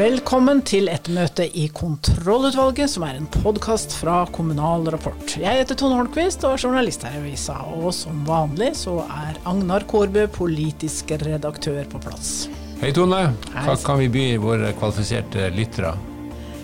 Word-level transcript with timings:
Velkommen 0.00 0.62
til 0.64 0.86
et 0.88 1.10
møte 1.12 1.44
i 1.44 1.66
Kontrollutvalget, 1.76 2.88
som 2.88 3.02
er 3.04 3.18
en 3.18 3.26
podkast 3.34 3.92
fra 3.98 4.22
Kommunal 4.32 4.86
Rapport. 4.94 5.34
Jeg 5.36 5.60
heter 5.60 5.76
Tone 5.76 5.98
Holmquist 5.98 6.46
og 6.48 6.54
er 6.54 6.62
journalist 6.62 7.04
her 7.04 7.18
i 7.18 7.20
avisa. 7.20 7.58
Og 7.76 7.92
som 7.92 8.22
vanlig 8.24 8.70
så 8.80 8.96
er 9.04 9.36
Agnar 9.50 9.84
Kårbø 9.90 10.24
politisk 10.32 11.12
redaktør 11.20 11.82
på 11.92 12.00
plass. 12.06 12.48
Hei 12.80 12.94
Tone, 12.96 13.26
hva 13.52 13.76
kan 13.84 14.00
vi 14.00 14.08
by 14.14 14.24
våre 14.40 14.72
kvalifiserte 14.78 15.50
lyttere? 15.52 15.92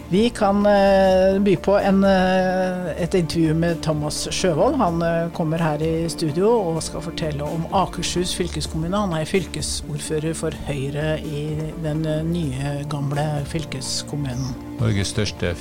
Vi 0.09 0.29
kan 0.31 0.67
eh, 0.67 1.41
by 1.43 1.57
på 1.57 1.73
en, 1.79 2.05
eh, 2.05 3.03
et 3.03 3.15
intervju 3.15 3.55
med 3.55 3.81
Thomas 3.83 4.29
Sjøvold. 4.31 4.77
Han 4.79 5.03
eh, 5.03 5.31
kommer 5.35 5.59
her 5.59 5.83
i 5.83 6.07
studio 6.09 6.53
og 6.55 6.79
skal 6.87 7.03
fortelle 7.03 7.43
om 7.43 7.65
Akershus 7.75 8.37
fylkeskommune. 8.39 8.95
Han 8.95 9.17
er 9.19 9.27
fylkesordfører 9.27 10.37
for 10.39 10.55
Høyre 10.69 11.17
i 11.27 11.43
den 11.83 12.07
nye, 12.31 12.77
gamle 12.93 13.25
fylkeskommunen. 13.51 14.53
Norges 14.79 15.11
største 15.11 15.57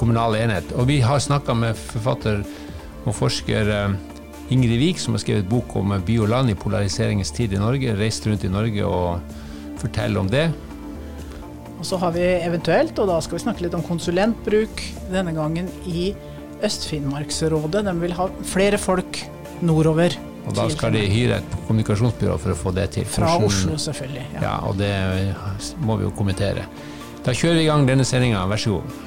kommunale 0.00 0.40
enhet. 0.42 0.74
Og 0.74 0.88
vi 0.90 0.98
har 1.06 1.22
snakka 1.22 1.54
med 1.54 1.78
forfatter 1.78 2.42
og 3.04 3.14
forsker 3.14 3.70
Ingrid 4.50 4.80
Wiik, 4.80 4.98
som 4.98 5.14
har 5.14 5.22
skrevet 5.22 5.46
bok 5.46 5.76
om 5.78 5.94
by 5.94 6.18
og 6.24 6.32
land 6.32 6.50
i 6.50 6.58
polariseringens 6.58 7.30
tid 7.38 7.54
i 7.54 7.62
Norge. 7.62 7.94
Reist 8.02 8.26
rundt 8.26 8.42
i 8.42 8.50
Norge 8.50 8.82
og 8.82 9.78
forteller 9.78 10.24
om 10.24 10.32
det. 10.32 10.48
Og 11.80 11.86
så 11.88 11.96
har 11.96 12.12
vi 12.12 12.24
eventuelt, 12.44 12.98
og 13.00 13.08
da 13.08 13.16
skal 13.24 13.38
vi 13.38 13.44
snakke 13.46 13.64
litt 13.64 13.74
om 13.76 13.82
konsulentbruk, 13.86 14.82
denne 15.08 15.32
gangen 15.32 15.70
i 15.88 16.10
Øst-Finnmarksrådet. 16.60 17.86
De 17.86 17.94
vil 18.02 18.12
ha 18.18 18.26
flere 18.44 18.76
folk 18.80 19.22
nordover. 19.64 20.12
Og 20.44 20.54
da 20.56 20.66
skal 20.72 20.92
de 20.92 21.06
hyre 21.08 21.38
et 21.40 21.56
kommunikasjonsbyrå 21.66 22.36
for 22.40 22.52
å 22.52 22.58
få 22.58 22.72
det 22.76 22.90
til. 22.98 23.08
Fra 23.08 23.32
Oslo, 23.40 23.78
selvfølgelig. 23.80 24.26
Ja. 24.36 24.42
Ja, 24.44 24.54
og 24.68 24.76
det 24.80 24.92
må 25.84 25.96
vi 26.00 26.08
jo 26.08 26.12
kommentere. 26.16 26.66
Da 27.24 27.32
kjører 27.36 27.60
vi 27.60 27.64
i 27.64 27.70
gang 27.70 27.88
denne 27.88 28.04
sendinga, 28.08 28.44
vær 28.48 28.60
så 28.60 28.76
god. 28.76 29.00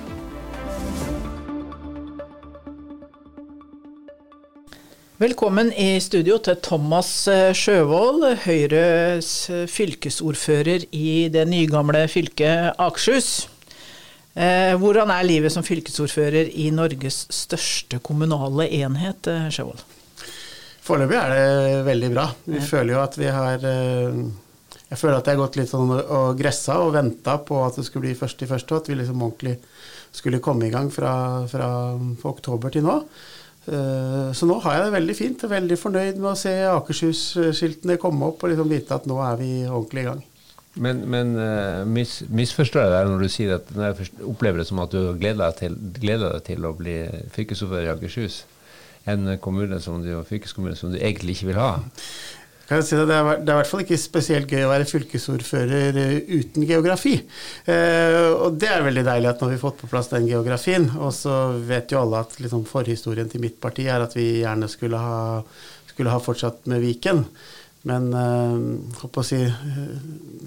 Velkommen 5.22 5.70
i 5.78 6.00
studio 6.02 6.40
til 6.42 6.58
Thomas 6.66 7.10
eh, 7.30 7.52
Sjøvold, 7.56 8.24
Høyres 8.48 9.30
eh, 9.54 9.66
fylkesordfører 9.70 10.88
i 10.98 11.28
det 11.32 11.44
nygamle 11.52 12.02
fylket 12.12 12.74
Akershus. 12.82 13.28
Eh, 14.34 14.74
hvordan 14.82 15.14
er 15.14 15.28
livet 15.28 15.54
som 15.54 15.66
fylkesordfører 15.66 16.50
i 16.58 16.72
Norges 16.74 17.24
største 17.34 18.02
kommunale 18.04 18.66
enhet, 18.82 19.30
Sjøvold? 19.54 19.84
Foreløpig 20.84 21.20
er 21.22 21.36
det 21.38 21.84
veldig 21.88 22.10
bra. 22.16 22.26
Vi 22.50 22.58
Ja. 22.58 22.66
føler 22.74 22.94
jo 22.98 23.04
at 23.04 23.18
vi 23.22 23.30
har 23.32 23.60
Jeg 23.64 25.00
føler 25.00 25.18
at 25.18 25.26
jeg 25.26 25.38
har 25.38 25.46
gått 25.46 25.56
litt 25.58 25.70
sånn 25.72 25.90
og 25.90 26.38
gressa 26.38 26.76
og 26.84 26.92
venta 26.94 27.38
på 27.42 27.62
at 27.66 27.76
det 27.80 27.86
skulle 27.86 28.04
bli 28.10 28.18
først 28.18 28.44
i 28.44 28.50
første, 28.50 28.76
og 28.76 28.82
at 28.82 28.90
vi 28.92 28.98
liksom 29.00 29.22
ordentlig 29.26 29.56
skulle 30.14 30.40
komme 30.44 30.68
i 30.68 30.70
gang 30.70 30.92
fra, 30.94 31.48
fra 31.50 31.70
oktober 32.30 32.70
til 32.70 32.84
nå. 32.86 33.00
Eh, 33.68 34.32
Så 34.36 34.48
nå 34.50 34.60
har 34.64 34.78
jeg 34.78 34.86
det 34.86 34.94
veldig 34.98 35.16
fint. 35.16 35.44
Er 35.44 35.54
veldig 35.56 35.80
fornøyd 35.80 36.20
med 36.20 36.32
å 36.34 36.38
se 36.40 36.54
Akershus-skiltene 36.74 38.00
komme 38.02 38.32
opp 38.32 38.44
og 38.44 38.54
liksom 38.54 38.72
vite 38.72 38.98
at 38.98 39.08
nå 39.10 39.20
er 39.24 39.40
vi 39.40 39.52
ordentlig 39.70 40.04
i 40.04 40.08
gang. 40.10 40.24
Men, 40.84 41.04
men 41.06 41.36
eh, 41.38 41.84
mis, 41.86 42.24
misforstår 42.34 42.88
jeg 42.88 42.94
deg 42.96 43.12
når 43.12 43.22
du 43.22 43.30
sier 43.30 43.56
at 43.60 43.68
når 43.76 43.92
jeg 43.92 44.10
opplever 44.26 44.64
det 44.64 44.68
som 44.72 44.82
at 44.82 44.96
du 44.96 45.14
gleder 45.22 45.44
deg 45.46 45.60
til, 45.60 45.78
gleder 46.02 46.34
deg 46.34 46.48
til 46.48 46.66
å 46.66 46.74
bli 46.78 46.98
fylkesordfører 47.36 47.92
i 47.92 47.94
Akershus? 47.94 48.40
En 49.06 49.36
kommune 49.44 49.78
som 49.84 50.00
du, 50.02 50.14
fylkeskommune 50.26 50.80
som 50.80 50.92
du 50.92 50.98
egentlig 50.98 51.36
ikke 51.38 51.52
vil 51.52 51.60
ha? 51.60 51.72
Kan 52.68 52.80
jeg 52.80 52.88
si 52.88 52.96
det, 52.96 53.08
det, 53.10 53.16
er, 53.18 53.40
det 53.44 53.52
er 53.52 53.58
i 53.58 53.60
hvert 53.60 53.70
fall 53.70 53.82
ikke 53.84 54.00
spesielt 54.00 54.52
gøy 54.52 54.62
å 54.64 54.72
være 54.72 54.88
fylkesordfører 54.88 55.98
eh, 56.00 56.14
uten 56.32 56.64
geografi. 56.68 57.18
Eh, 57.68 58.20
og 58.32 58.56
det 58.60 58.70
er 58.72 58.86
veldig 58.86 59.04
deilig 59.04 59.30
at 59.34 59.42
nå 59.42 59.50
har 59.50 59.56
vi 59.56 59.64
fått 59.64 59.82
på 59.82 59.90
plass 59.92 60.08
den 60.14 60.30
geografien. 60.30 60.88
Og 60.96 61.12
så 61.18 61.36
vet 61.68 61.92
jo 61.92 62.00
alle 62.00 62.24
at 62.24 62.38
liksom, 62.40 62.64
forhistorien 62.70 63.28
til 63.32 63.44
mitt 63.44 63.60
parti 63.64 63.90
er 63.92 64.06
at 64.06 64.16
vi 64.16 64.30
gjerne 64.46 64.72
skulle 64.72 65.02
ha, 65.02 65.20
skulle 65.92 66.16
ha 66.16 66.24
fortsatt 66.24 66.64
med 66.72 66.86
Viken. 66.86 67.26
Men 67.84 68.14
eh, 68.16 69.24
si, 69.28 69.42
eh, 69.44 69.96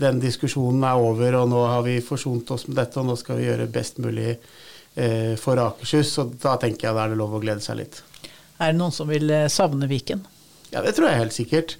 den 0.00 0.20
diskusjonen 0.22 0.86
er 0.88 0.96
over, 0.96 1.36
og 1.42 1.50
nå 1.52 1.64
har 1.68 1.84
vi 1.84 1.98
forsont 2.04 2.50
oss 2.56 2.64
med 2.70 2.78
dette, 2.80 2.96
og 3.02 3.10
nå 3.10 3.16
skal 3.20 3.42
vi 3.42 3.50
gjøre 3.50 3.68
best 3.72 4.00
mulig 4.00 4.30
eh, 4.32 5.34
for 5.40 5.60
Akershus. 5.60 6.14
Og 6.22 6.38
da 6.40 6.56
tenker 6.62 6.88
jeg 6.88 6.96
da 6.96 7.04
er 7.04 7.12
det 7.12 7.20
lov 7.20 7.36
å 7.36 7.42
glede 7.44 7.64
seg 7.64 7.82
litt. 7.82 8.00
Er 8.56 8.72
det 8.72 8.80
noen 8.80 8.94
som 8.96 9.12
vil 9.12 9.28
eh, 9.28 9.50
savne 9.52 9.88
Viken? 9.90 10.24
Ja, 10.72 10.80
det 10.82 10.96
tror 10.96 11.10
jeg 11.10 11.20
helt 11.20 11.36
sikkert. 11.36 11.76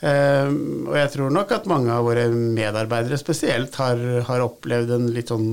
Ehm, 0.00 0.88
og 0.88 0.96
jeg 0.96 1.12
tror 1.14 1.32
nok 1.34 1.50
at 1.52 1.68
mange 1.68 1.92
av 1.92 2.06
våre 2.08 2.26
medarbeidere 2.32 3.18
spesielt 3.20 3.76
har, 3.80 4.00
har 4.28 4.44
opplevd 4.46 4.94
en 4.96 5.08
litt 5.12 5.32
sånn 5.32 5.50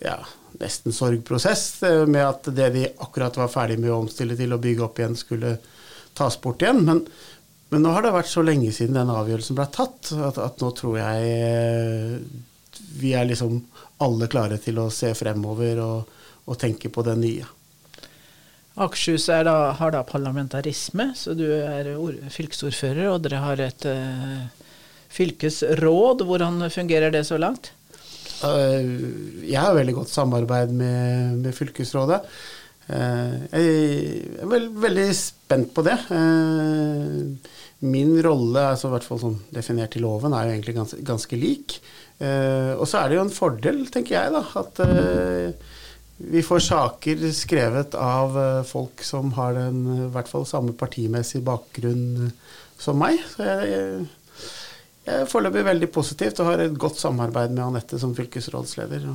ja, 0.00 0.16
nesten 0.60 0.94
sorgprosess 0.94 1.82
eh, 1.84 2.04
med 2.08 2.24
at 2.24 2.48
det 2.56 2.70
de 2.74 2.86
akkurat 3.04 3.36
var 3.36 3.52
ferdig 3.52 3.78
med 3.82 3.92
å 3.92 4.00
omstille 4.02 4.36
til 4.38 4.54
å 4.54 4.60
bygge 4.62 4.86
opp 4.86 5.00
igjen, 5.00 5.18
skulle 5.18 5.58
tas 6.18 6.38
bort 6.40 6.64
igjen. 6.64 6.80
Men, 6.86 7.04
men 7.68 7.84
nå 7.84 7.92
har 7.92 8.06
det 8.06 8.14
vært 8.16 8.32
så 8.32 8.44
lenge 8.46 8.72
siden 8.74 8.96
den 8.96 9.12
avgjørelsen 9.12 9.58
ble 9.58 9.68
tatt, 9.74 10.12
at, 10.16 10.40
at 10.40 10.64
nå 10.64 10.72
tror 10.78 10.98
jeg 11.02 11.34
eh, 11.36 12.16
vi 12.98 13.12
er 13.16 13.28
liksom 13.28 13.60
alle 14.04 14.30
klare 14.30 14.56
til 14.62 14.78
å 14.80 14.88
se 14.94 15.12
fremover 15.18 15.82
og, 15.84 16.18
og 16.48 16.60
tenke 16.60 16.88
på 16.94 17.04
det 17.04 17.18
nye. 17.20 17.57
Akershus 18.78 19.26
er 19.32 19.42
da, 19.48 19.56
har 19.78 19.90
da 19.94 20.04
parlamentarisme, 20.06 21.10
så 21.18 21.34
du 21.36 21.44
er 21.50 21.90
ord, 21.96 22.18
fylkesordfører, 22.30 23.08
og 23.10 23.24
dere 23.24 23.40
har 23.42 23.62
et 23.64 23.86
uh, 23.90 24.46
fylkesråd. 25.14 26.22
Hvordan 26.28 26.62
fungerer 26.70 27.10
det 27.14 27.24
så 27.26 27.40
langt? 27.40 27.72
Uh, 28.42 29.42
Jeg 29.42 29.58
har 29.58 29.74
veldig 29.74 29.96
godt 29.98 30.12
samarbeid 30.14 30.74
med, 30.78 31.38
med 31.42 31.56
fylkesrådet. 31.56 32.20
Uh, 32.88 33.34
Jeg 33.50 33.72
er 34.44 34.52
vel, 34.52 34.68
veldig 34.86 35.08
spent 35.18 35.74
på 35.74 35.82
det. 35.86 35.98
Min 37.82 38.14
rolle, 38.24 38.62
altså 38.72 38.88
i 38.88 38.94
hvert 38.94 39.06
fall 39.06 39.20
sånn 39.22 39.40
definert 39.54 39.98
i 39.98 40.02
loven, 40.02 40.34
er 40.34 40.46
jo 40.46 40.54
egentlig 40.54 40.78
ganske, 40.78 41.02
ganske 41.06 41.38
lik. 41.38 41.80
Og 42.18 42.82
så 42.90 42.98
er 42.98 43.10
det 43.10 43.18
jo 43.18 43.22
en 43.22 43.30
fordel, 43.30 43.84
tenker 43.94 44.16
jeg, 44.16 44.32
da, 44.34 44.40
at 44.58 44.80
vi 46.18 46.42
får 46.42 46.62
saker 46.66 47.20
skrevet 47.32 47.94
av 47.94 48.38
eh, 48.38 48.62
folk 48.66 49.02
som 49.06 49.32
har 49.38 49.54
den 49.54 49.84
i 49.94 50.06
hvert 50.12 50.30
fall 50.30 50.46
samme 50.50 50.74
partimessig 50.78 51.42
bakgrunn 51.46 52.32
som 52.78 52.98
meg. 52.98 53.20
Så 53.34 53.46
jeg, 53.46 54.06
jeg 55.06 55.22
er 55.22 55.30
foreløpig 55.30 55.64
veldig 55.68 55.90
positivt 55.94 56.42
og 56.42 56.50
har 56.50 56.64
et 56.66 56.78
godt 56.78 56.98
samarbeid 57.00 57.54
med 57.54 57.64
Anette 57.68 58.00
som 58.02 58.16
fylkesrådsleder. 58.18 59.06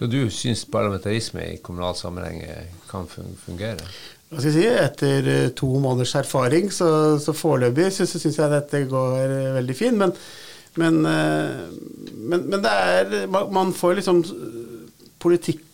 Så 0.00 0.08
du 0.08 0.22
syns 0.32 0.64
parlamentarisme 0.64 1.44
i 1.44 1.58
kommunal 1.60 1.92
sammenheng 1.98 2.40
eh, 2.46 2.72
kan 2.88 3.04
fungere? 3.10 3.84
Hva 4.30 4.38
skal 4.40 4.54
jeg 4.54 4.62
si, 4.62 4.68
Etter 4.86 5.28
eh, 5.28 5.48
to 5.58 5.68
måneders 5.76 6.14
erfaring, 6.22 6.70
så, 6.72 7.18
så 7.20 7.34
foreløpig 7.36 7.90
syns 7.98 8.24
jeg 8.24 8.52
dette 8.52 8.86
går 8.88 9.18
eh, 9.26 9.50
veldig 9.58 9.76
fint. 9.76 10.00
Men, 10.00 10.14
men, 10.80 11.00
eh, 11.04 11.66
men, 12.16 12.46
men 12.48 12.64
det 12.64 12.72
er 12.72 13.26
man- 13.28 13.76
får 13.76 14.00
liksom 14.00 14.24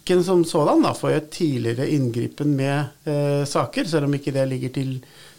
Politikken 0.06 0.24
som 0.24 0.44
sådan 0.46 0.82
da, 0.84 0.92
får 0.94 1.10
jo 1.10 1.16
et 1.18 1.30
tidligere 1.34 1.86
inngripen 1.90 2.52
med 2.54 3.08
eh, 3.10 3.42
saker, 3.48 3.84
selv 3.90 4.06
om 4.06 4.12
ikke 4.14 4.30
det 4.30 4.44
ligger 4.46 4.70
til, 4.70 4.92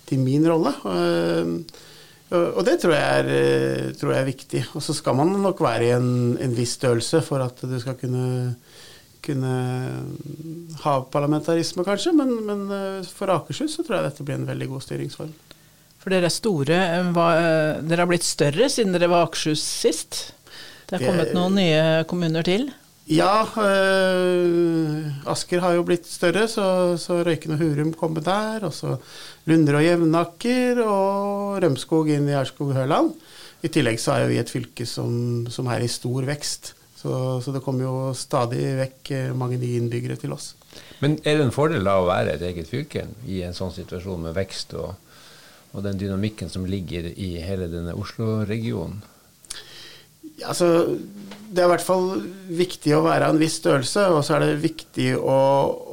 til 0.10 0.20
min 0.20 0.44
rolle. 0.44 0.74
Eh, 0.84 1.52
og 2.36 2.58
og 2.60 2.66
det 2.68 2.74
tror 2.82 2.92
jeg, 2.92 3.22
er, 3.22 3.30
eh, 3.32 3.94
tror 3.96 4.12
jeg 4.12 4.20
er 4.22 4.28
viktig. 4.28 4.64
Og 4.76 4.84
så 4.84 4.92
skal 4.98 5.16
man 5.16 5.32
nok 5.40 5.62
være 5.64 5.86
i 5.88 5.92
en, 5.96 6.10
en 6.44 6.56
viss 6.58 6.74
størrelse 6.76 7.22
for 7.24 7.40
at 7.46 7.62
du 7.64 7.78
skal 7.80 7.96
kunne, 7.96 8.56
kunne 9.24 9.54
ha 10.84 10.96
parlamentarisme, 11.16 11.86
kanskje. 11.88 12.12
Men, 12.20 12.34
men 12.50 12.66
eh, 12.76 13.08
for 13.08 13.32
Akershus 13.38 13.78
så 13.80 13.86
tror 13.88 14.02
jeg 14.02 14.10
dette 14.10 14.26
blir 14.28 14.36
en 14.42 14.50
veldig 14.52 14.68
god 14.74 14.84
styringsform. 14.84 15.32
For 16.04 16.12
dere 16.12 16.28
er 16.28 16.36
store. 16.36 16.82
eh, 16.98 17.14
hva, 17.16 17.30
eh, 17.40 17.80
dere 17.88 18.04
har 18.04 18.12
blitt 18.12 18.28
større 18.28 18.68
siden 18.74 18.92
dere 19.00 19.08
var 19.16 19.30
Akershus 19.30 19.64
sist. 19.64 20.34
Det 20.92 21.00
Det- 21.00 21.08
kommet 21.08 21.32
noen 21.40 21.56
nye 21.56 22.04
kommuner 22.12 22.44
til. 22.44 22.68
Ja, 23.08 23.48
øh, 23.56 25.06
Asker 25.32 25.62
har 25.64 25.78
jo 25.78 25.86
blitt 25.88 26.08
større, 26.12 26.44
så, 26.52 26.98
så 27.00 27.22
Røyken 27.24 27.56
og 27.56 27.62
Hurum 27.62 27.94
kommer 27.96 28.20
der. 28.24 28.66
Og 28.68 28.74
så 28.76 28.98
Lunder 29.48 29.80
og 29.80 29.86
Jevnaker 29.86 30.82
og 30.84 31.62
Rømskog 31.64 32.12
inn 32.12 32.28
i 32.28 32.36
Aurskog-Høland. 32.36 33.14
I 33.64 33.72
tillegg 33.72 34.02
så 34.04 34.14
er 34.14 34.26
jo 34.26 34.34
vi 34.34 34.42
et 34.42 34.52
fylke 34.52 34.86
som, 34.86 35.48
som 35.50 35.72
er 35.72 35.86
i 35.86 35.90
stor 35.92 36.28
vekst. 36.28 36.74
Så, 36.98 37.14
så 37.46 37.54
det 37.56 37.64
kommer 37.64 37.88
jo 37.88 37.96
stadig 38.18 38.64
vekk 38.82 39.12
eh, 39.16 39.34
mange 39.38 39.60
nye 39.62 39.80
innbyggere 39.80 40.18
til 40.20 40.34
oss. 40.36 40.52
Men 41.00 41.16
er 41.24 41.38
det 41.38 41.48
en 41.48 41.56
fordel 41.56 41.88
da 41.88 42.00
å 42.02 42.08
være 42.10 42.36
et 42.36 42.44
eget 42.44 42.68
fylke 42.68 43.06
i 43.30 43.44
en 43.46 43.56
sånn 43.56 43.72
situasjon 43.72 44.28
med 44.28 44.36
vekst 44.36 44.76
og, 44.76 44.98
og 45.72 45.86
den 45.86 46.02
dynamikken 46.02 46.52
som 46.52 46.68
ligger 46.68 47.08
i 47.14 47.38
hele 47.40 47.70
denne 47.72 47.96
Oslo-regionen? 47.96 49.00
Altså, 50.46 50.68
det 51.48 51.64
er 51.64 51.68
i 51.68 51.72
hvert 51.72 51.86
fall 51.86 52.10
viktig 52.54 52.94
å 52.98 53.04
være 53.06 53.28
av 53.28 53.36
en 53.36 53.42
viss 53.42 53.58
størrelse, 53.62 54.04
og 54.14 54.22
så 54.26 54.36
er 54.36 54.44
det 54.44 54.64
viktig 54.66 55.14
å, 55.18 55.38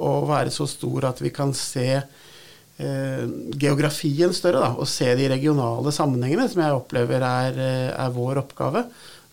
å 0.08 0.12
være 0.28 0.52
så 0.52 0.66
stor 0.68 1.06
at 1.08 1.22
vi 1.22 1.30
kan 1.34 1.54
se 1.56 1.88
eh, 1.94 3.22
geografien 3.60 4.34
større, 4.34 4.60
da, 4.64 4.72
og 4.74 4.90
se 4.90 5.08
de 5.16 5.28
regionale 5.30 5.94
sammenhengene, 5.94 6.48
som 6.50 6.64
jeg 6.64 6.80
opplever 6.80 7.24
er, 7.24 7.60
eh, 7.60 7.92
er 7.94 8.16
vår 8.16 8.42
oppgave. 8.42 8.84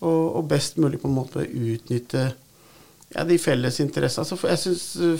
Og, 0.01 0.21
og 0.39 0.47
best 0.49 0.79
mulig 0.81 1.01
på 1.01 1.09
en 1.09 1.17
måte 1.17 1.43
utnytte 1.45 2.23
ja, 2.31 3.25
de 3.27 3.37
felles 3.41 3.81
interessene. 3.83 4.23
Altså, 4.23 4.47
jeg 4.49 4.61
syns 4.61 5.19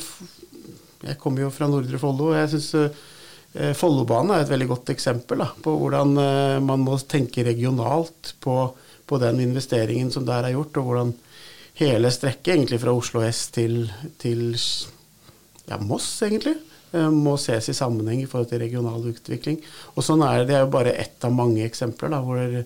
Jeg 1.01 1.17
kommer 1.21 1.43
jo 1.43 1.49
fra 1.53 1.67
Nordre 1.69 1.97
Follo. 2.01 2.29
og 2.29 2.37
jeg 2.37 2.49
synes 2.53 3.75
Follobanen 3.77 4.31
er 4.35 4.43
et 4.45 4.51
veldig 4.53 4.67
godt 4.69 4.91
eksempel 4.93 5.41
da, 5.41 5.47
på 5.65 5.73
hvordan 5.75 6.13
man 6.63 6.83
må 6.85 6.95
tenke 7.09 7.43
regionalt 7.43 8.35
på, 8.39 8.53
på, 9.11 9.19
den 9.21 9.43
investeringen 9.43 10.09
som 10.13 10.25
der 10.27 10.47
er 10.47 10.55
gjort, 10.55 10.79
og 10.79 10.87
hvordan 10.87 11.13
hele 11.81 12.11
strekket, 12.11 12.55
egentlig 12.55 12.79
fra 12.81 12.95
Oslo 12.95 13.23
S 13.27 13.45
til, 13.53 13.83
til 14.21 14.55
ja, 14.55 15.77
Moss, 15.83 16.07
egentlig, 16.23 16.55
må 16.91 17.37
ses 17.39 17.69
i 17.71 17.75
sammenheng 17.75 18.23
i 18.23 18.27
forhold 18.27 18.49
til 18.49 18.59
regional 18.63 19.05
utvikling. 19.13 19.61
Og 19.95 20.03
sånn 20.03 20.23
er 20.27 20.41
det. 20.41 20.49
Det 20.49 20.57
er 20.57 20.65
jo 20.65 20.73
bare 20.73 20.95
ett 20.99 21.23
av 21.23 21.31
mange 21.31 21.63
eksempler 21.63 22.11
da, 22.11 22.19
hvor, 22.25 22.57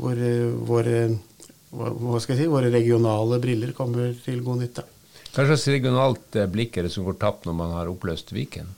hvor, 0.00 0.22
hvor 0.68 0.88
hva 1.70 2.18
skal 2.18 2.34
jeg 2.34 2.44
si, 2.44 2.50
våre 2.50 2.70
regionale 2.72 3.38
briller 3.42 3.74
kommer 3.76 4.14
til 4.24 4.42
god 4.46 4.64
nytte. 4.64 4.84
Hva 5.30 5.46
slags 5.46 5.68
regionalt 5.70 6.38
eh, 6.38 6.48
blikk 6.50 6.76
er 6.76 6.88
det 6.88 6.94
som 6.94 7.06
går 7.06 7.20
tapt 7.20 7.46
når 7.46 7.54
man 7.60 7.74
har 7.76 7.90
oppløst 7.90 8.32
Viken? 8.34 8.72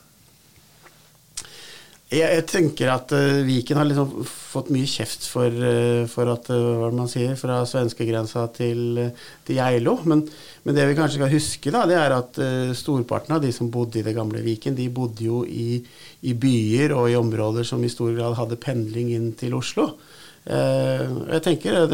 Jeg, 2.12 2.28
jeg 2.28 2.44
tenker 2.44 2.90
at 2.92 3.12
uh, 3.16 3.40
Viken 3.46 3.78
har 3.80 3.86
liksom 3.88 4.26
fått 4.28 4.68
mye 4.74 4.88
kjeft 4.88 5.24
for, 5.32 5.48
uh, 5.48 6.04
for 6.12 6.28
at 6.28 6.50
uh, 6.52 6.58
hva 6.82 6.90
man 6.92 7.08
sier, 7.08 7.38
fra 7.40 7.62
svenskegrensa 7.68 8.44
til, 8.52 9.00
til 9.46 9.56
Geilo. 9.56 9.94
Men, 10.04 10.26
men, 10.66 10.76
det 10.76 10.84
vi 10.90 10.98
kanskje 10.98 11.22
skal 11.22 11.32
huske, 11.32 11.72
da, 11.72 11.86
det 11.88 11.96
er 11.96 12.16
at 12.18 12.40
storparten 12.76 13.38
av 13.38 13.40
de 13.44 13.52
som 13.56 13.70
bodde 13.72 14.02
i 14.02 14.04
det 14.04 14.16
gamle 14.16 14.44
Viken, 14.44 14.76
de 14.76 14.90
bodde 14.92 15.24
jo 15.24 15.40
i, 15.48 15.80
i 16.28 16.36
byer 16.36 16.92
og 16.98 17.08
i 17.08 17.16
områder 17.16 17.64
som 17.66 17.80
i 17.80 17.92
stor 17.92 18.12
grad 18.18 18.36
hadde 18.36 18.60
pendling 18.60 19.14
inn 19.16 19.32
til 19.38 19.56
Oslo. 19.56 19.94
Jeg 20.42 21.38
tenker, 21.44 21.84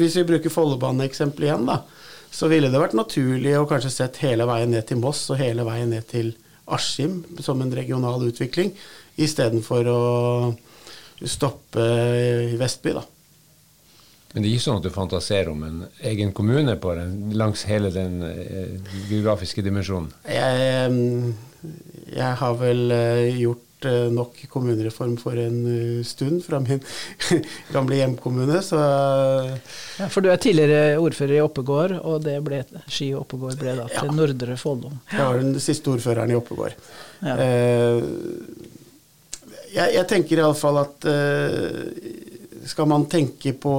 Hvis 0.00 0.14
vi 0.16 0.24
bruker 0.24 0.52
Follobaneeksempelet 0.52 1.50
igjen, 1.50 1.66
da, 1.68 1.82
så 2.32 2.48
ville 2.50 2.70
det 2.72 2.80
vært 2.80 2.96
naturlig 2.96 3.58
å 3.58 3.66
kanskje 3.68 3.92
sett 3.92 4.22
hele 4.24 4.46
veien 4.48 4.72
ned 4.72 4.86
til 4.88 5.02
Moss 5.02 5.26
og 5.30 5.40
hele 5.42 5.66
veien 5.68 5.92
ned 5.92 6.08
til 6.10 6.32
Askim 6.70 7.20
som 7.42 7.60
en 7.62 7.74
regional 7.74 8.22
utvikling, 8.24 8.72
istedenfor 9.20 9.88
å 9.90 10.02
stoppe 11.20 11.86
i 12.50 12.58
Vestby. 12.60 12.94
da. 12.96 13.04
Men 14.32 14.44
det 14.44 14.48
er 14.48 14.54
ikke 14.54 14.66
sånn 14.68 14.78
at 14.78 14.86
du 14.86 14.92
fantaserer 14.94 15.50
om 15.50 15.62
en 15.66 15.80
egen 16.06 16.30
kommune 16.32 16.76
på 16.78 16.94
den, 16.94 17.32
langs 17.34 17.64
hele 17.66 17.90
den 17.90 18.20
eh, 18.22 18.92
geografiske 19.10 19.64
dimensjonen? 19.66 20.12
Jeg, 20.30 21.32
jeg, 22.14 22.36
har 22.42 22.54
vel 22.60 22.94
eh, 22.94 23.40
gjort 23.40 23.66
Eh, 23.84 24.10
nok 24.12 24.36
kommunereform 24.52 25.14
for 25.16 25.38
en 25.40 25.60
eh, 25.64 26.04
stund 26.04 26.42
fra 26.44 26.58
min 26.60 26.82
gamle 27.74 27.96
hjemkommune. 27.96 28.60
Så 28.62 28.76
ja, 28.76 30.08
For 30.08 30.20
du 30.20 30.28
er 30.28 30.40
tidligere 30.40 30.98
ordfører 31.00 31.38
i 31.38 31.44
Oppegård, 31.44 31.94
og 32.04 32.20
det 32.26 32.36
ble, 32.44 32.60
Ski 32.92 33.14
Oppegård 33.16 33.56
ble 33.60 33.78
da 33.78 33.86
til 33.88 34.10
ja. 34.10 34.16
Nordre 34.18 34.58
Follo. 34.60 34.92
Jeg 35.08 35.24
var 35.24 35.40
den 35.40 35.56
siste 35.64 35.94
ordføreren 35.94 36.32
i 36.32 36.36
Oppegård. 36.36 36.76
Ja. 37.24 37.38
Eh, 37.40 38.04
jeg, 39.70 39.94
jeg 39.96 40.06
tenker 40.10 40.42
iallfall 40.42 40.80
at 40.82 41.06
skal 42.70 42.88
man 42.90 43.06
tenke 43.10 43.54
på 43.56 43.74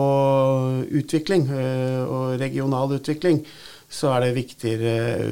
utvikling 0.97 1.45
og 1.51 2.39
regional 2.41 2.95
utvikling, 2.97 3.43
så 3.91 4.15
er 4.15 4.25
det 4.25 4.31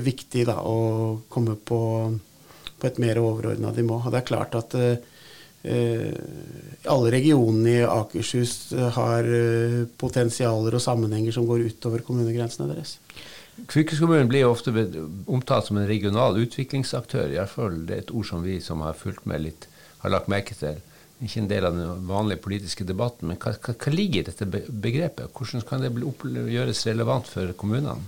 viktig 0.05 0.43
da, 0.45 0.59
å 0.61 1.21
komme 1.31 1.55
på 1.57 1.79
på 2.79 2.87
et 2.87 2.99
mer 3.01 3.19
overordna 3.21 3.71
nivå. 3.75 3.99
Og 3.99 4.11
det 4.13 4.21
er 4.21 4.29
klart 4.33 4.59
at 4.59 4.77
Uh, 5.59 6.15
alle 6.87 7.09
regionene 7.11 7.71
i 7.73 7.79
Akershus 7.83 8.71
eh, 8.71 8.85
har 8.95 9.25
eh, 9.27 9.81
potensialer 9.99 10.77
og 10.77 10.79
sammenhenger 10.79 11.35
som 11.35 11.43
går 11.49 11.65
utover 11.67 11.99
kommunegrensene 12.07 12.69
deres. 12.69 12.93
Fylkeskommunen 13.67 14.29
blir 14.29 14.47
ofte 14.47 14.71
omtalt 15.27 15.67
som 15.67 15.79
en 15.79 15.89
regional 15.89 16.37
utviklingsaktør. 16.39 17.33
Iallfall 17.33 17.81
det 17.89 17.95
er 17.95 18.05
et 18.05 18.13
ord 18.15 18.29
som 18.29 18.45
vi 18.45 18.59
som 18.63 18.85
har 18.85 18.97
fulgt 18.97 19.27
med 19.29 19.43
litt, 19.43 19.67
har 20.03 20.13
lagt 20.13 20.31
merke 20.31 20.55
til. 20.57 20.79
Ikke 21.19 21.41
en 21.41 21.49
del 21.49 21.67
av 21.67 21.75
den 21.75 22.05
vanlige 22.07 22.39
politiske 22.45 22.85
debatten, 22.87 23.27
men 23.27 23.39
hva, 23.41 23.51
hva, 23.59 23.75
hva 23.75 23.91
ligger 23.91 24.21
i 24.21 24.29
dette 24.29 24.47
begrepet? 24.47 25.33
Hvordan 25.35 25.65
kan 25.67 25.83
det 25.83 25.91
gjøres 26.53 26.85
relevant 26.87 27.27
for 27.27 27.51
kommunene? 27.59 27.99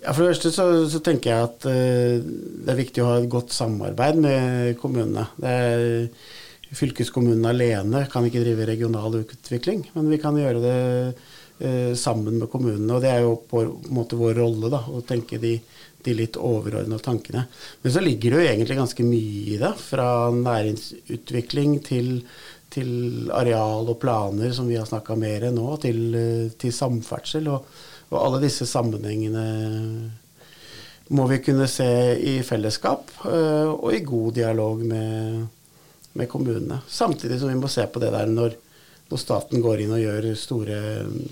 Ja, 0.00 0.12
For 0.12 0.24
det 0.24 0.34
første 0.34 0.52
så, 0.52 0.66
så 0.88 1.00
tenker 1.04 1.32
jeg 1.32 1.48
at 1.48 1.64
uh, 1.68 2.20
det 2.20 2.72
er 2.72 2.78
viktig 2.78 3.02
å 3.04 3.08
ha 3.10 3.16
et 3.20 3.32
godt 3.32 3.52
samarbeid 3.52 4.20
med 4.20 4.78
kommunene. 4.80 5.26
Er, 5.44 6.08
fylkeskommunen 6.70 7.48
alene 7.50 8.04
kan 8.12 8.24
ikke 8.26 8.44
drive 8.44 8.68
regional 8.68 9.16
utvikling, 9.24 9.82
men 9.96 10.10
vi 10.12 10.20
kan 10.22 10.36
gjøre 10.38 10.62
det 10.62 10.78
sammen 11.98 12.38
med 12.40 12.48
kommunene. 12.48 12.94
Og 12.96 13.02
det 13.04 13.10
er 13.12 13.24
jo 13.26 13.34
på 13.50 13.60
en 13.60 13.92
måte 13.92 14.16
vår 14.16 14.38
rolle, 14.40 14.70
da, 14.72 14.78
å 14.88 15.02
tenke 15.04 15.36
de, 15.42 15.58
de 16.06 16.14
litt 16.16 16.38
overordna 16.40 16.96
tankene. 17.04 17.42
Men 17.82 17.92
så 17.92 18.00
ligger 18.00 18.32
det 18.32 18.38
jo 18.38 18.48
egentlig 18.54 18.78
ganske 18.78 19.04
mye 19.04 19.42
i 19.56 19.58
det. 19.60 19.74
Fra 19.82 20.08
næringsutvikling 20.38 21.76
til, 21.84 22.10
til 22.72 23.28
areal 23.36 23.92
og 23.92 24.00
planer, 24.00 24.54
som 24.56 24.72
vi 24.72 24.80
har 24.80 24.88
snakka 24.88 25.18
mer 25.20 25.50
nå, 25.52 25.68
til, 25.84 26.02
uh, 26.16 26.50
til 26.56 26.72
samferdsel. 26.74 27.52
og 27.52 27.86
og 28.10 28.18
alle 28.18 28.42
disse 28.42 28.66
sammenhengene 28.66 29.44
må 31.14 31.26
vi 31.30 31.38
kunne 31.42 31.66
se 31.70 31.88
i 32.18 32.38
fellesskap 32.46 33.10
eh, 33.26 33.70
og 33.70 33.94
i 33.94 34.02
god 34.06 34.34
dialog 34.38 34.82
med, 34.86 35.46
med 36.18 36.30
kommunene. 36.30 36.80
Samtidig 36.90 37.40
som 37.40 37.50
vi 37.50 37.58
må 37.58 37.70
se 37.70 37.86
på 37.90 38.02
det 38.02 38.10
der 38.14 38.30
når, 38.30 38.56
når 39.10 39.20
staten 39.20 39.64
går 39.64 39.82
inn 39.84 39.96
og 39.96 40.02
gjør 40.02 40.30
store, 40.38 40.78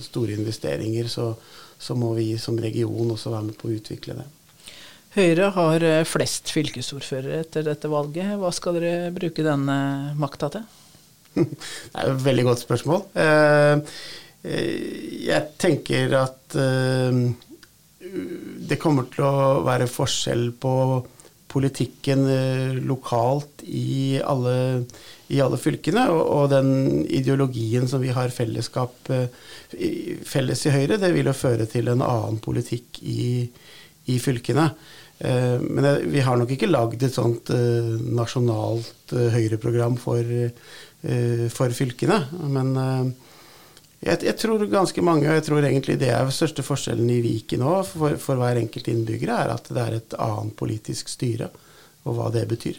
store 0.02 0.34
investeringer, 0.38 1.08
så, 1.12 1.30
så, 1.78 1.96
må 1.98 2.12
vi 2.18 2.32
som 2.42 2.58
region 2.58 3.14
også 3.14 3.32
være 3.34 3.48
med 3.50 3.58
på 3.58 3.70
å 3.70 3.76
utvikle 3.78 4.18
det. 4.18 4.28
Høyre 5.14 5.50
har 5.56 5.84
eh, 5.86 6.04
flest 6.06 6.52
fylkesordførere 6.54 7.42
etter 7.46 7.66
dette 7.66 7.90
valget. 7.90 8.36
Hva 8.38 8.52
skal 8.54 8.76
dere 8.78 9.12
bruke 9.14 9.46
denne 9.46 9.78
makta 10.20 10.52
til? 10.58 10.66
det 11.38 11.44
er 11.94 12.10
et 12.12 12.24
veldig 12.26 12.48
godt 12.50 12.66
spørsmål. 12.66 13.06
Eh, 13.18 14.00
Eh, 14.46 15.26
jeg 15.26 15.54
tenker 15.58 16.14
at 16.18 16.56
det 18.68 18.78
kommer 18.80 19.08
til 19.12 19.24
å 19.26 19.62
være 19.66 19.88
forskjell 19.90 20.52
på 20.62 20.72
politikken 21.58 22.24
eh, 22.32 22.78
lokalt 22.86 23.64
i 23.66 24.20
alle, 24.22 24.84
i 25.28 25.42
alle 25.44 25.58
fylkene. 25.60 26.06
Og, 26.14 26.22
og, 26.22 26.46
den 26.54 27.02
ideologien 27.04 27.88
som 27.90 28.02
vi 28.04 28.14
har 28.14 28.34
fellesskap 28.34 29.12
felles 30.24 30.64
i 30.64 30.72
Høyre, 30.72 31.00
det 31.02 31.12
vil 31.12 31.28
jo 31.28 31.36
føre 31.36 31.68
til 31.68 31.90
en 31.92 32.04
annen 32.06 32.40
politikk 32.40 33.02
i, 33.02 33.44
i 34.08 34.22
fylkene. 34.22 34.70
Men 35.18 35.86
vi 36.12 36.20
har 36.22 36.38
nok 36.38 36.52
ikke 36.54 36.68
lagd 36.70 37.02
et 37.02 37.10
sånt 37.10 37.50
nasjonalt 37.50 39.10
Høyre-program 39.10 39.96
for, 39.98 40.22
for 41.50 41.74
fylkene. 41.74 42.20
Men 42.54 42.70
jeg, 43.98 44.20
jeg, 44.22 44.34
tror 44.38 44.62
ganske 44.70 45.02
mange, 45.02 45.26
og 45.26 45.38
jeg 45.40 45.46
tror 45.48 45.64
egentlig 45.64 45.98
det 45.98 46.10
er 46.14 46.22
den 46.22 46.34
største 46.34 46.62
forskjellen 46.62 47.08
i 47.10 47.22
Viken 47.24 47.64
òg, 47.66 47.80
for, 47.88 48.18
for, 48.22 48.38
hver 48.38 48.60
enkelt 48.60 48.90
innbygger, 48.92 49.32
er 49.34 49.54
at 49.56 49.70
det 49.72 49.82
er 49.82 49.96
et 49.96 50.18
annet 50.22 50.54
politisk 50.58 51.10
styre, 51.10 51.50
og 52.06 52.14
hva 52.18 52.28
det 52.34 52.44
betyr. 52.50 52.78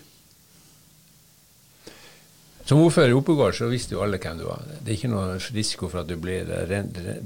Som 2.70 2.84
ordfører 2.86 3.10
i 3.10 3.18
Oppegård 3.18 3.56
så 3.58 3.68
visste 3.68 3.96
jo 3.96 4.04
alle 4.06 4.20
hvem 4.22 4.38
du 4.38 4.46
var. 4.46 4.62
Det 4.70 4.92
er 4.92 4.98
ikke 5.00 5.10
noen 5.10 5.40
risiko 5.56 5.88
for 5.90 6.04
at 6.04 6.10
du 6.10 6.20
blir, 6.22 6.46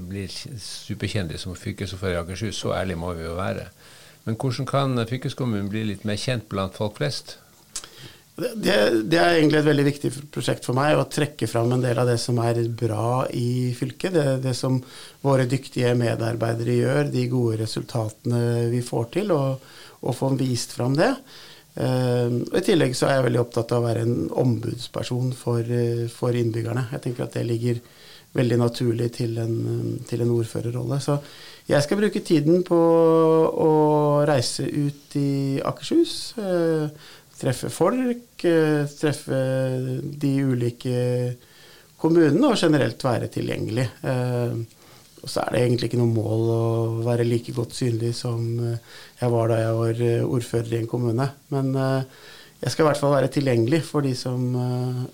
blir 0.08 0.32
superkjendis 0.32 1.44
som 1.44 1.58
fylkesordfører 1.60 2.16
i 2.16 2.20
Akershus. 2.22 2.62
Så 2.64 2.72
ærlig 2.72 2.96
må 2.98 3.12
vi 3.18 3.26
jo 3.26 3.36
være. 3.36 3.68
Men 4.24 4.38
hvordan 4.40 4.70
kan 4.70 5.04
fylkeskommunen 5.10 5.68
bli 5.68 5.84
litt 5.90 6.06
mer 6.08 6.16
kjent 6.22 6.48
blant 6.48 6.80
folk 6.80 6.96
flest? 7.02 7.36
Det, 8.34 8.74
det, 9.06 9.18
er 9.20 9.36
egentlig 9.38 9.60
et 9.60 9.68
veldig 9.68 9.84
viktig 9.86 10.10
prosjekt 10.34 10.66
for 10.66 10.74
meg 10.78 10.98
å 10.98 11.06
trekke 11.06 11.46
fram 11.50 11.76
en 11.76 11.84
del 11.84 12.00
av 12.02 12.08
det 12.10 12.18
som 12.22 12.40
er 12.42 12.64
bra 12.74 13.28
i 13.30 13.70
fylket. 13.78 14.16
Det, 14.16 14.26
det 14.48 14.56
som 14.58 14.80
våre 15.22 15.46
dyktige 15.50 15.94
medarbeidere 16.00 16.80
gjør, 16.80 17.12
de 17.14 17.28
gode 17.30 17.60
resultatene 17.62 18.72
vi 18.74 18.82
får 18.86 19.10
til, 19.20 19.36
og, 19.38 19.68
og 20.02 20.18
få 20.18 20.32
vist 20.40 20.74
fram 20.74 20.98
det. 20.98 21.14
Uh, 21.74 22.42
og 22.52 22.58
I 22.60 22.66
tillegg 22.66 22.92
så 22.98 23.08
er 23.08 23.16
jeg 23.18 23.28
veldig 23.28 23.42
opptatt 23.42 23.72
av 23.74 23.82
å 23.82 23.88
være 23.88 24.02
en 24.06 24.18
ombudsperson 24.42 25.32
for, 25.38 25.62
uh, 25.66 26.06
for 26.14 26.38
innbyggerne. 26.38 26.88
Jeg 26.94 27.06
tenker 27.06 27.26
at 27.26 27.38
det 27.38 27.48
ligger 27.50 27.80
veldig 28.34 28.60
naturlig 28.62 29.12
til 29.14 29.38
en, 29.42 29.58
til 30.10 30.22
en 30.26 30.34
ordførerrolle. 30.34 30.98
Så 31.02 31.20
jeg 31.70 31.86
skal 31.86 32.00
bruke 32.02 32.22
tiden 32.26 32.64
på 32.66 32.78
å 32.78 33.74
reise 34.26 34.66
ut 34.66 35.18
i 35.22 35.62
Akershus. 35.66 36.34
Uh, 36.38 36.90
treffe 37.44 37.72
folk, 37.72 38.46
eh, 38.48 38.86
treffe 38.88 39.40
de 40.02 40.32
ulike 40.48 40.96
kommunene 42.00 42.52
og 42.52 42.60
generelt 42.60 43.04
være 43.04 43.30
tilgjengelig. 43.32 43.88
Eh, 44.04 44.56
og 45.24 45.32
så 45.32 45.46
er 45.46 45.54
det 45.54 45.62
egentlig 45.64 45.90
ikke 45.90 46.02
noe 46.02 46.12
mål 46.12 46.50
å 46.52 46.64
være 47.06 47.28
like 47.28 47.56
godt 47.56 47.76
synlig 47.78 48.12
som 48.18 48.44
eh, 48.60 48.94
jeg 49.22 49.34
var 49.36 49.52
da 49.52 49.60
jeg 49.62 49.80
var 49.80 50.04
ordfører 50.28 50.76
i 50.76 50.82
en 50.82 50.92
kommune. 50.92 51.30
Men 51.54 51.74
jeg 51.78 52.72
skal 52.72 52.86
i 52.86 52.90
hvert 52.90 53.02
fall 53.02 53.16
være 53.16 53.32
tilgjengelig 53.32 53.82
for 53.88 54.04
de 54.04 54.14
som 54.16 54.44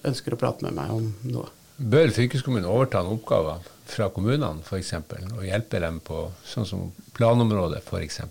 ønsker 0.06 0.34
å 0.34 0.40
prate 0.42 0.66
med 0.66 0.78
meg 0.78 0.94
om 0.94 1.10
noe. 1.30 1.50
Bør 1.80 2.12
fylkeskommunen 2.12 2.68
overta 2.70 3.02
en 3.02 3.14
oppgave 3.14 3.60
fra 3.90 4.10
kommunene 4.14 4.66
f.eks. 4.66 4.94
og 5.38 5.46
hjelpe 5.48 5.82
dem 5.82 6.02
på 6.06 6.26
sånn 6.46 6.68
som 6.68 6.90
planområdet 7.18 7.82
f.eks.? 7.86 8.22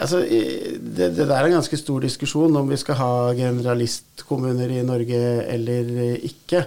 Altså, 0.00 0.22
det, 0.24 1.10
det, 1.12 1.26
der 1.28 1.34
er 1.36 1.46
en 1.46 1.58
ganske 1.58 1.76
stor 1.76 2.00
diskusjon 2.02 2.56
om 2.56 2.70
vi 2.70 2.78
skal 2.80 2.96
ha 2.98 3.12
generalistkommuner 3.36 4.72
i 4.72 4.82
Norge 4.86 5.20
eller 5.52 5.92
ikke. 6.24 6.64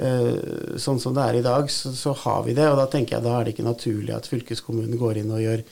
Eh, 0.00 0.78
sånn 0.80 1.00
som 1.02 1.12
det 1.16 1.24
er 1.26 1.40
i 1.40 1.44
dag, 1.44 1.68
så, 1.72 1.92
så, 1.96 2.14
har 2.22 2.44
vi 2.46 2.54
det. 2.56 2.68
Og 2.70 2.78
da 2.78 2.86
tenker 2.92 3.18
jeg 3.18 3.26
da 3.26 3.36
er 3.36 3.46
det 3.46 3.56
ikke 3.56 3.66
naturlig 3.66 4.14
at 4.16 4.28
fylkeskommunen 4.30 5.00
går 5.00 5.20
inn 5.20 5.34
og 5.34 5.42
gjør 5.44 5.64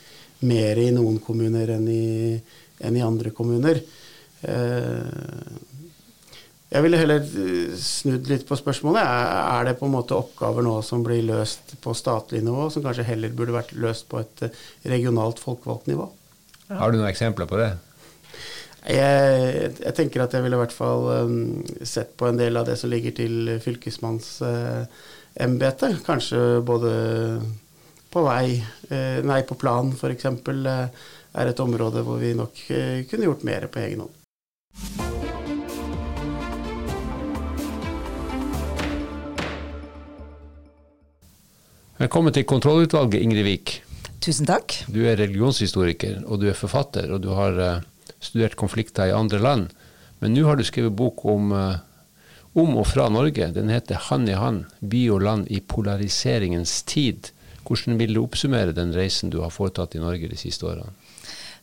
mer 0.49 0.79
i 0.79 0.91
noen 0.95 1.17
kommuner 1.23 1.73
enn 1.75 1.87
i, 1.91 2.35
enn 2.85 2.99
i 2.99 3.05
andre 3.05 3.33
kommuner. 3.35 3.81
Eh, 4.43 5.65
jeg 6.69 6.85
ville 6.85 6.99
heller 7.01 7.23
snudd 7.81 8.27
litt 8.29 8.45
på 8.45 8.59
spørsmålet. 8.59 9.01
Er 9.01 9.65
det 9.65 9.79
på 9.79 9.87
en 9.87 9.95
måte 9.95 10.19
oppgaver 10.19 10.61
nå 10.61 10.75
som 10.85 11.01
blir 11.01 11.23
løst 11.25 11.73
på 11.81 11.95
statlig 11.97 12.43
nivå, 12.45 12.67
som 12.69 12.85
kanskje 12.85 13.07
heller 13.07 13.33
burde 13.33 13.55
vært 13.55 13.73
løst 13.73 14.05
på 14.11 14.21
et 14.21 14.45
regionalt 14.85 15.41
folkevalgt 15.41 15.89
nivå? 15.89 16.05
Har 16.69 16.91
du 16.91 16.99
noen 16.99 17.09
eksempler 17.09 17.47
på 17.49 17.57
det? 17.57 17.71
Jeg, 18.89 19.71
jeg, 19.81 19.93
tenker 19.97 20.21
at 20.23 20.33
jeg 20.33 20.41
ville 20.45 20.55
i 20.55 20.59
hvert 20.61 20.73
fall 20.73 21.25
um, 21.25 21.63
sett 21.81 22.17
på 22.17 22.27
en 22.29 22.37
del 22.39 22.57
av 22.57 22.65
det 22.69 22.77
som 22.79 22.89
ligger 22.93 23.11
til 23.17 23.59
fylkesmannsembetet. 23.63 25.91
Uh, 25.97 26.03
Kanskje 26.05 26.61
både 26.65 26.91
på 28.13 28.19
vei, 28.25 28.63
uh, 28.93 29.19
nei, 29.25 29.41
på 29.49 29.55
plan 29.59 29.93
f.eks. 29.97 30.25
Uh, 30.45 30.87
er 31.39 31.45
et 31.49 31.59
område 31.61 32.01
hvor 32.05 32.17
vi 32.21 32.33
nok 32.37 32.53
uh, 32.69 33.03
kunne 33.09 33.25
gjort 33.27 33.43
mer 33.49 33.67
på 33.69 33.79
egen 33.83 33.99
hånd. 34.05 34.15
Velkommen 41.99 42.31
til 42.31 42.47
kontrollutvalget, 42.47 43.21
Ingrid 43.25 43.43
Vik. 43.43 43.88
Tusen 44.19 44.47
takk. 44.49 44.75
Du 44.91 44.99
er 45.07 45.19
religionshistoriker, 45.19 46.23
og 46.27 46.41
du 46.41 46.49
er 46.51 46.57
forfatter, 46.57 47.07
og 47.15 47.21
du 47.23 47.29
har 47.37 47.59
uh, 47.59 47.83
studert 48.19 48.57
konflikter 48.59 49.07
i 49.07 49.15
andre 49.15 49.39
land. 49.39 49.69
Men 50.19 50.35
nå 50.35 50.43
har 50.47 50.59
du 50.59 50.65
skrevet 50.67 50.95
bok 50.95 51.23
om, 51.29 51.53
uh, 51.55 51.79
om, 52.51 52.75
og 52.75 52.87
fra 52.89 53.07
Norge. 53.09 53.51
Den 53.55 53.71
heter 53.71 53.95
'Hand 54.09 54.29
i 54.29 54.35
hand 54.35 54.65
by 54.81 55.09
og 55.09 55.21
land 55.21 55.47
i 55.47 55.61
polariseringens 55.61 56.83
tid'. 56.83 57.31
Hvordan 57.63 57.99
vil 57.99 58.13
du 58.13 58.23
oppsummere 58.23 58.73
den 58.73 58.91
reisen 58.93 59.29
du 59.29 59.41
har 59.41 59.53
foretatt 59.53 59.95
i 59.95 60.01
Norge 60.01 60.27
de 60.27 60.37
siste 60.37 60.65
årene? 60.65 60.91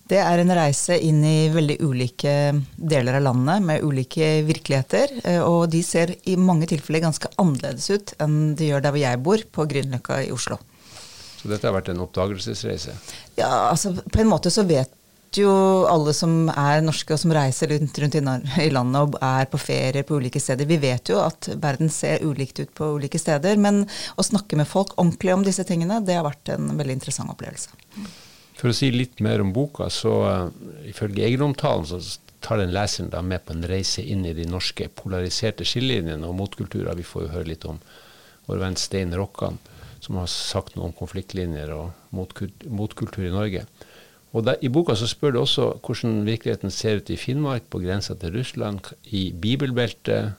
Det 0.07 0.21
er 0.23 0.39
en 0.39 0.53
reise 0.55 0.95
inn 1.03 1.19
i 1.27 1.49
veldig 1.51 1.81
ulike 1.83 2.33
deler 2.79 3.19
av 3.19 3.25
landet 3.27 3.65
med 3.67 3.83
ulike 3.83 4.29
virkeligheter. 4.47 5.17
Eh, 5.25 5.41
og 5.43 5.67
de 5.73 5.83
ser 5.83 6.15
i 6.31 6.37
mange 6.39 6.69
tilfeller 6.71 7.03
ganske 7.03 7.31
annerledes 7.43 7.91
ut 7.91 8.15
enn 8.23 8.55
de 8.55 8.71
gjør 8.71 8.85
der 8.85 8.95
hvor 8.95 9.03
jeg 9.03 9.23
bor, 9.27 9.43
på 9.51 9.67
Grünerløkka 9.67 10.21
i 10.23 10.31
Oslo. 10.35 10.61
Så 11.47 11.53
dette 11.53 11.69
har 11.69 11.77
vært 11.77 11.93
en 11.93 12.01
oppdagelsesreise? 12.03 12.97
Ja, 13.39 13.69
altså 13.71 13.93
på 13.95 14.19
en 14.19 14.31
måte 14.33 14.51
så 14.51 14.65
vet 14.67 14.91
jo 15.39 15.51
alle 15.87 16.11
som 16.17 16.49
er 16.51 16.81
norske 16.83 17.15
og 17.15 17.21
som 17.23 17.31
reiser 17.35 17.71
rundt, 17.71 17.99
rundt 18.03 18.17
i 18.19 18.69
landet 18.73 18.99
og 18.99 19.15
er 19.23 19.47
på 19.53 19.61
ferie 19.63 20.03
på 20.07 20.19
ulike 20.19 20.43
steder, 20.43 20.67
vi 20.67 20.81
vet 20.83 21.13
jo 21.13 21.21
at 21.23 21.51
verden 21.63 21.93
ser 21.93 22.25
ulikt 22.27 22.59
ut 22.65 22.73
på 22.75 22.89
ulike 22.97 23.21
steder. 23.23 23.61
Men 23.63 23.85
å 24.17 24.27
snakke 24.27 24.59
med 24.59 24.67
folk 24.67 24.97
ordentlig 24.97 25.37
om 25.37 25.47
disse 25.47 25.63
tingene, 25.69 26.01
det 26.03 26.19
har 26.19 26.27
vært 26.27 26.51
en 26.57 26.73
veldig 26.75 26.99
interessant 26.99 27.31
opplevelse. 27.31 27.71
For 28.59 28.73
å 28.73 28.75
si 28.75 28.91
litt 28.91 29.23
mer 29.23 29.45
om 29.45 29.53
boka, 29.55 29.87
så 29.93 30.17
uh, 30.27 30.67
ifølge 30.89 31.29
egenomtalen 31.29 31.87
så 31.87 32.01
tar 32.43 32.59
den 32.59 32.75
leseren 32.75 33.13
da 33.15 33.23
med 33.23 33.45
på 33.47 33.55
en 33.55 33.69
reise 33.71 34.03
inn 34.03 34.27
i 34.27 34.35
de 34.35 34.49
norske 34.51 34.89
polariserte 34.99 35.67
skillelinjene 35.69 36.27
og 36.27 36.41
motkulturer. 36.41 36.97
Vi 36.99 37.07
får 37.07 37.27
jo 37.27 37.33
høre 37.37 37.51
litt 37.53 37.71
om 37.71 37.79
vår 38.51 38.63
venn 38.63 38.79
Stein 38.81 39.15
Rokkan, 39.15 39.61
som 40.07 40.21
har 40.21 40.31
sagt 40.31 40.77
noe 40.77 40.89
om 40.89 40.97
konfliktlinjer 40.97 41.73
og 41.75 42.15
motkultur 42.15 43.27
i 43.27 43.35
Norge. 43.35 43.65
Og 44.37 44.45
der, 44.47 44.59
I 44.63 44.71
boka 44.71 44.95
så 44.99 45.09
spør 45.11 45.35
du 45.35 45.41
også 45.41 45.69
hvordan 45.83 46.25
virkeligheten 46.27 46.71
ser 46.71 47.01
ut 47.01 47.11
i 47.11 47.19
Finnmark, 47.19 47.67
på 47.71 47.81
grensa 47.83 48.15
til 48.15 48.37
Russland, 48.37 48.93
i 49.11 49.31
bibelbeltet, 49.33 50.37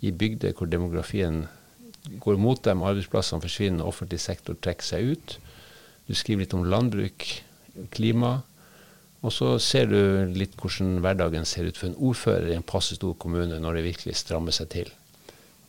i 0.00 0.12
bygder 0.12 0.54
hvor 0.56 0.70
demografien 0.70 1.44
går 2.20 2.38
mot 2.40 2.62
dem, 2.64 2.84
arbeidsplassene 2.86 3.42
forsvinner, 3.44 3.84
offentlig 3.84 4.20
sektor 4.22 4.56
trekker 4.56 4.86
seg 4.86 5.10
ut. 5.12 5.34
Du 6.08 6.14
skriver 6.16 6.46
litt 6.46 6.56
om 6.56 6.64
landbruk, 6.64 7.26
klima. 7.92 8.38
Og 9.20 9.34
så 9.36 9.52
ser 9.60 9.90
du 9.90 10.32
litt 10.32 10.54
hvordan 10.56 11.02
hverdagen 11.04 11.44
ser 11.44 11.68
ut 11.68 11.76
for 11.76 11.90
en 11.90 11.98
ordfører 11.98 12.54
i 12.54 12.56
en 12.56 12.64
passe 12.64 12.96
stor 12.96 13.12
kommune 13.20 13.58
når 13.60 13.76
det 13.76 13.88
virkelig 13.90 14.16
strammer 14.22 14.56
seg 14.56 14.70
til. 14.72 14.94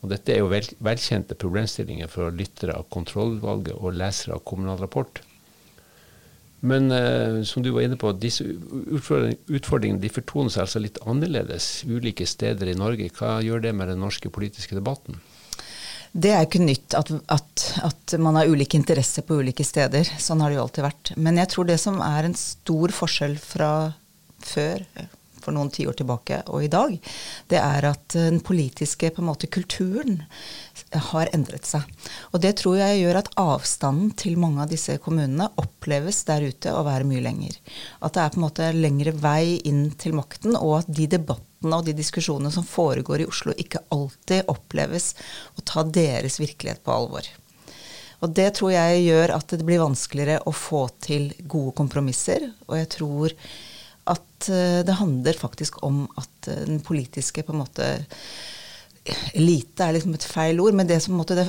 Og 0.02 0.10
dette 0.10 0.34
er 0.34 0.42
jo 0.42 0.50
vel, 0.50 0.66
velkjente 0.82 1.38
problemstillinger 1.38 2.10
for 2.10 2.34
lyttere 2.34 2.74
av 2.74 2.88
kontrollvalget 2.90 3.76
og 3.78 3.94
lesere 3.94 4.34
av 4.36 4.42
Kommunal 4.46 4.80
Rapport. 4.82 5.22
Men 6.62 6.90
eh, 6.94 7.42
som 7.46 7.62
du 7.62 7.72
var 7.74 7.86
inne 7.86 7.98
på, 7.98 8.10
disse 8.22 8.44
utfordringene 8.46 10.02
de 10.02 10.10
fortoner 10.14 10.52
seg 10.54 10.64
altså 10.64 10.82
litt 10.82 11.00
annerledes 11.06 11.68
ulike 11.90 12.26
steder 12.26 12.70
i 12.70 12.78
Norge. 12.78 13.10
Hva 13.14 13.40
gjør 13.42 13.64
det 13.64 13.74
med 13.78 13.90
den 13.90 14.02
norske 14.02 14.30
politiske 14.30 14.78
debatten? 14.78 15.18
Det 16.12 16.34
er 16.34 16.44
ikke 16.44 16.60
nytt 16.60 16.94
at, 16.94 17.08
at, 17.32 17.64
at, 17.82 18.14
man 18.20 18.36
har 18.36 18.50
ulike 18.50 18.76
interesser 18.76 19.24
på 19.26 19.38
ulike 19.40 19.64
steder. 19.64 20.06
Sånn 20.20 20.42
har 20.44 20.52
det 20.52 20.58
jo 20.58 20.66
alltid 20.66 20.86
vært. 20.86 21.12
Men 21.16 21.40
jeg 21.40 21.50
tror 21.54 21.66
det 21.70 21.78
som 21.80 21.98
er 22.04 22.28
en 22.28 22.38
stor 22.38 22.94
forskjell 22.94 23.38
fra 23.40 23.72
før, 24.44 24.84
for 25.42 25.54
noen 25.54 25.70
tiår 25.72 25.98
tilbake 25.98 26.42
og 26.52 26.64
i 26.64 26.70
dag, 26.72 26.94
det 27.50 27.60
er 27.60 27.88
at 27.90 28.16
den 28.16 28.40
politiske 28.44 29.10
på 29.12 29.22
en 29.22 29.28
måte, 29.28 29.50
kulturen 29.52 30.22
har 31.10 31.30
endret 31.34 31.68
seg. 31.68 31.86
Og 32.32 32.42
det 32.44 32.54
tror 32.60 32.78
jeg 32.80 33.02
gjør 33.02 33.20
at 33.22 33.32
avstanden 33.40 34.12
til 34.18 34.38
mange 34.40 34.62
av 34.64 34.72
disse 34.72 34.96
kommunene 35.02 35.50
oppleves 35.60 36.22
der 36.28 36.48
ute 36.48 36.74
å 36.74 36.84
være 36.86 37.08
mye 37.08 37.24
lenger. 37.24 37.58
At 38.00 38.16
det 38.16 38.24
er 38.24 38.34
på 38.34 38.40
en 38.40 38.46
måte 38.46 38.70
lengre 38.76 39.14
vei 39.16 39.58
inn 39.68 39.84
til 39.98 40.16
makten, 40.18 40.56
og 40.58 40.82
at 40.82 40.90
de 40.92 41.08
debattene 41.10 41.78
og 41.78 41.86
de 41.86 41.94
diskusjonene 41.96 42.52
som 42.54 42.66
foregår 42.66 43.22
i 43.22 43.28
Oslo, 43.28 43.54
ikke 43.56 43.84
alltid 43.94 44.50
oppleves 44.52 45.12
å 45.56 45.64
ta 45.66 45.86
deres 45.86 46.40
virkelighet 46.42 46.82
på 46.84 46.94
alvor. 46.94 47.28
Og 48.22 48.30
det 48.30 48.52
tror 48.58 48.70
jeg 48.70 49.02
gjør 49.02 49.34
at 49.34 49.52
det 49.56 49.66
blir 49.66 49.82
vanskeligere 49.82 50.44
å 50.46 50.54
få 50.54 50.84
til 51.02 51.32
gode 51.42 51.74
kompromisser. 51.78 52.52
Og 52.68 52.76
jeg 52.78 52.90
tror 52.94 53.34
at 54.10 54.48
eh, 54.50 54.80
det 54.86 54.98
handler 54.98 55.38
faktisk 55.38 55.82
om 55.86 56.04
at 56.18 56.48
eh, 56.48 56.64
den 56.66 56.80
politiske 56.84 57.44
på 57.46 57.54
en 57.54 57.62
måte 57.62 57.92
Elite 59.34 59.82
er 59.82 59.96
liksom 59.96 60.14
et 60.14 60.24
feil 60.30 60.60
ord, 60.62 60.76
men 60.78 60.86
det 60.86 61.00
som 61.02 61.16
måtte, 61.18 61.34
det, 61.34 61.48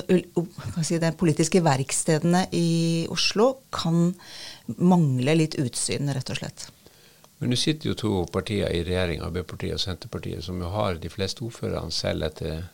si, 0.82 0.98
de 0.98 1.12
politiske 1.14 1.60
verkstedene 1.62 2.48
i 2.50 3.06
Oslo 3.14 3.52
kan 3.70 4.08
mangle 4.82 5.36
litt 5.38 5.54
utsyn, 5.62 6.10
rett 6.10 6.32
og 6.34 6.40
slett. 6.40 6.64
Men 7.38 7.52
nå 7.52 7.58
sitter 7.60 7.92
jo 7.92 7.94
to 7.98 8.12
partier 8.34 8.74
i 8.74 8.82
regjering, 8.82 9.22
Arbeiderpartiet 9.22 9.76
og 9.76 9.82
Senterpartiet, 9.84 10.42
som 10.42 10.58
jo 10.58 10.72
har 10.74 10.98
de 10.98 11.12
fleste 11.12 11.46
ordførerne 11.46 11.94
selv 11.94 12.26
etter 12.26 12.64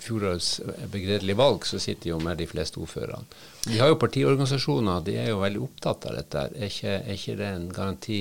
fjorårets 0.00 0.52
begredelige 0.92 1.38
valg, 1.38 1.66
så 1.66 1.80
sitter 1.82 2.12
jo 2.12 2.20
med 2.22 2.38
de 2.40 2.46
fleste 2.48 2.80
ordførerne. 2.80 3.26
De 3.66 3.78
har 3.80 3.90
jo 3.90 3.98
partiorganisasjoner, 4.00 5.02
de 5.06 5.18
er 5.18 5.32
jo 5.32 5.42
veldig 5.42 5.64
opptatt 5.66 6.06
av 6.08 6.16
dette. 6.20 6.46
Er 6.54 6.70
ikke, 6.70 6.94
er 7.00 7.18
ikke 7.18 7.36
det 7.40 7.50
en 7.50 7.68
garanti 7.74 8.20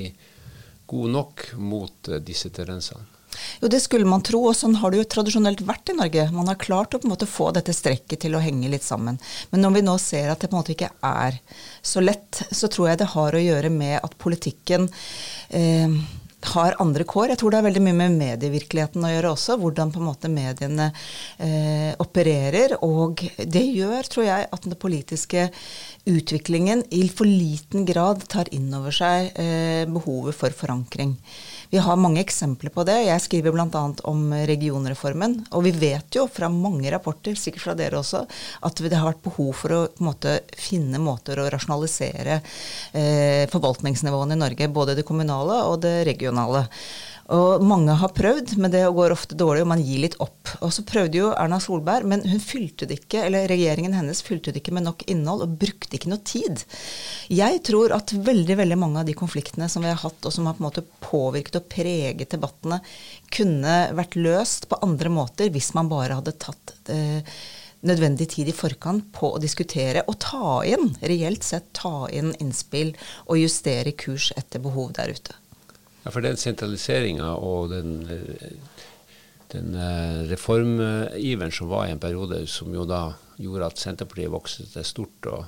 god 0.90 1.16
nok 1.16 1.48
mot 1.62 2.12
eh, 2.12 2.22
disse 2.26 2.52
tendensene? 2.54 3.06
Jo, 3.62 3.68
det 3.68 3.80
skulle 3.80 4.08
man 4.10 4.24
tro, 4.26 4.42
og 4.50 4.56
sånn 4.58 4.78
har 4.82 4.92
det 4.92 5.02
jo 5.02 5.08
tradisjonelt 5.14 5.62
vært 5.68 5.92
i 5.92 5.96
Norge. 5.98 6.26
Man 6.34 6.50
har 6.50 6.58
klart 6.60 6.96
å 6.96 7.00
på 7.00 7.08
en 7.08 7.14
måte 7.14 7.30
få 7.30 7.52
dette 7.56 7.76
strekket 7.76 8.24
til 8.26 8.36
å 8.36 8.42
henge 8.44 8.72
litt 8.72 8.86
sammen. 8.86 9.20
Men 9.52 9.64
når 9.64 9.76
vi 9.78 9.84
nå 9.86 9.96
ser 10.02 10.32
at 10.32 10.42
det 10.42 10.50
på 10.50 10.58
en 10.58 10.62
måte 10.64 10.74
ikke 10.76 10.92
er 11.06 11.38
så 11.86 12.04
lett, 12.04 12.42
så 12.52 12.72
tror 12.72 12.90
jeg 12.90 13.02
det 13.02 13.12
har 13.14 13.38
å 13.38 13.44
gjøre 13.44 13.72
med 13.74 14.00
at 14.02 14.18
politikken 14.22 14.90
eh, 15.50 16.00
har 16.54 16.76
andre 16.80 17.04
kår. 17.04 17.34
Jeg 17.34 17.42
tror 17.42 17.52
det 17.52 17.60
har 17.60 17.68
veldig 17.68 17.84
mye 17.84 17.98
med 17.98 18.18
medievirkeligheten 18.20 19.04
å 19.06 19.12
gjøre 19.12 19.34
også. 19.36 19.58
Hvordan 19.60 19.92
på 19.94 20.02
en 20.02 20.08
måte 20.08 20.32
mediene 20.32 20.90
eh, 21.38 21.92
opererer. 22.00 22.78
Og 22.86 23.24
det 23.38 23.66
gjør, 23.66 24.10
tror 24.12 24.28
jeg, 24.28 24.48
at 24.56 24.68
den 24.68 24.80
politiske 24.80 25.50
utviklingen 26.10 26.86
i 26.96 27.06
for 27.12 27.28
liten 27.28 27.86
grad 27.88 28.24
tar 28.32 28.52
inn 28.56 28.72
over 28.76 28.96
seg 28.96 29.34
eh, 29.36 29.84
behovet 29.90 30.38
for 30.38 30.56
forankring. 30.56 31.18
Vi 31.70 31.78
har 31.78 32.00
mange 32.02 32.24
eksempler 32.24 32.74
på 32.74 32.82
det. 32.88 32.96
Jeg 33.06 33.22
skriver 33.22 33.54
bl.a. 33.54 33.82
om 34.10 34.22
regionreformen. 34.50 35.36
Og 35.54 35.68
vi 35.68 35.74
vet 35.78 36.18
jo 36.18 36.26
fra 36.32 36.50
mange 36.50 36.90
rapporter, 36.90 37.38
sikkert 37.38 37.68
fra 37.68 37.76
dere 37.78 38.00
også, 38.00 38.24
at 38.66 38.82
det 38.82 38.98
har 38.98 39.12
vært 39.12 39.22
behov 39.28 39.52
for 39.60 39.76
å 39.76 39.84
måte, 40.02 40.40
finne 40.58 40.98
måter 41.04 41.38
å 41.38 41.46
rasjonalisere 41.54 42.40
eh, 42.40 43.46
forvaltningsnivåene 43.54 44.34
i 44.34 44.42
Norge. 44.42 44.72
Både 44.74 44.98
det 44.98 45.06
kommunale 45.06 45.62
og 45.70 45.84
det 45.86 46.00
regionale. 46.10 46.66
Og 47.30 47.62
mange 47.62 47.94
har 47.94 48.10
prøvd, 48.18 48.56
men 48.58 48.72
det 48.74 48.82
går 48.96 49.14
ofte 49.14 49.38
dårlig, 49.38 49.62
og 49.62 49.70
man 49.70 49.82
gir 49.86 50.02
litt 50.02 50.16
opp. 50.24 50.50
Og 50.66 50.72
så 50.74 50.82
prøvde 50.88 51.20
jo 51.20 51.28
Erna 51.38 51.60
Solberg, 51.62 52.08
men 52.10 52.24
hun 52.26 52.42
fylte 52.42 52.88
det 52.90 53.04
ikke, 53.04 53.22
eller 53.28 53.46
regjeringen 53.52 53.94
hennes 53.94 54.24
fylte 54.26 54.50
det 54.50 54.64
ikke 54.64 54.74
med 54.74 54.88
nok 54.88 55.06
innhold, 55.14 55.44
og 55.46 55.60
brukte 55.62 55.94
ikke 56.00 56.10
noe 56.10 56.24
tid. 56.26 56.64
Jeg 57.30 57.62
tror 57.70 57.94
at 57.94 58.16
veldig, 58.16 58.58
veldig 58.64 58.80
mange 58.82 59.04
av 59.04 59.10
de 59.10 59.18
konfliktene 59.18 59.70
som 59.70 59.86
vi 59.86 59.92
har 59.92 60.02
hatt, 60.02 60.26
og 60.26 60.34
som 60.34 60.50
har 60.50 60.58
på 60.58 60.64
en 60.64 60.70
måte 60.72 60.86
påvirket 61.06 61.60
og 61.62 61.70
preget 61.70 62.34
debattene, 62.34 62.82
kunne 63.30 63.78
vært 64.00 64.18
løst 64.18 64.66
på 64.72 64.80
andre 64.86 65.12
måter 65.14 65.54
hvis 65.54 65.76
man 65.78 65.92
bare 65.92 66.18
hadde 66.18 66.34
tatt 66.42 66.74
eh, 66.90 67.22
nødvendig 67.86 68.30
tid 68.34 68.50
i 68.50 68.56
forkant 68.56 69.06
på 69.14 69.36
å 69.36 69.42
diskutere 69.42 70.02
og 70.10 70.18
ta 70.26 70.64
inn, 70.68 70.96
reelt 71.06 71.46
sett 71.46 71.70
ta 71.78 72.10
inn 72.10 72.34
innspill 72.42 72.96
og 73.28 73.38
justere 73.40 73.94
kurs 73.94 74.32
etter 74.40 74.66
behov 74.66 74.96
der 74.98 75.14
ute. 75.14 75.38
Ja, 76.10 76.14
for 76.16 76.26
den 76.26 76.40
sentraliseringa 76.42 77.36
og 77.46 77.68
den, 77.70 77.90
den 79.52 79.76
eh, 79.78 80.24
reformiveren 80.32 81.54
som 81.54 81.70
var 81.70 81.86
i 81.86 81.92
en 81.94 82.02
periode, 82.02 82.40
som 82.50 82.74
jo 82.74 82.82
da 82.90 83.12
gjorde 83.38 83.68
at 83.68 83.78
Senterpartiet 83.78 84.32
vokste 84.34 84.66
seg 84.72 84.88
stort 84.90 85.30
og 85.30 85.44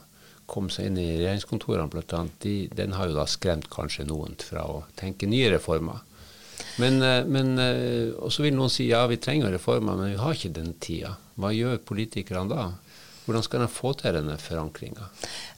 kom 0.45 0.69
seg 0.69 0.91
inn 0.91 0.99
i 1.01 1.07
regjeringskontorene 1.15 1.89
bl.a., 1.89 2.21
de, 2.45 2.53
den 2.77 2.93
har 2.93 3.09
jo 3.09 3.17
da 3.17 3.25
skremt 3.25 3.71
kanskje 3.73 4.05
noen 4.05 4.37
fra 4.37 4.67
å 4.69 4.83
tenke 5.01 5.25
nye 5.25 5.49
reformer. 5.55 6.05
Men, 6.77 7.01
eh, 7.01 7.25
men 7.25 7.57
eh, 7.57 8.13
Og 8.21 8.29
så 8.29 8.45
vil 8.45 8.53
noen 8.53 8.69
si 8.69 8.91
ja, 8.91 9.01
vi 9.09 9.17
trenger 9.17 9.49
reformer, 9.57 9.97
men 9.97 10.13
vi 10.13 10.21
har 10.21 10.37
ikke 10.37 10.53
den 10.61 10.75
tida. 10.77 11.15
Hva 11.41 11.55
gjør 11.57 11.81
politikerne 11.89 12.53
da? 12.53 12.69
Hvordan 13.25 13.49
skal 13.49 13.65
de 13.65 13.73
få 13.81 13.97
til 13.97 14.13
denne 14.13 14.37
forankringa? 14.41 15.09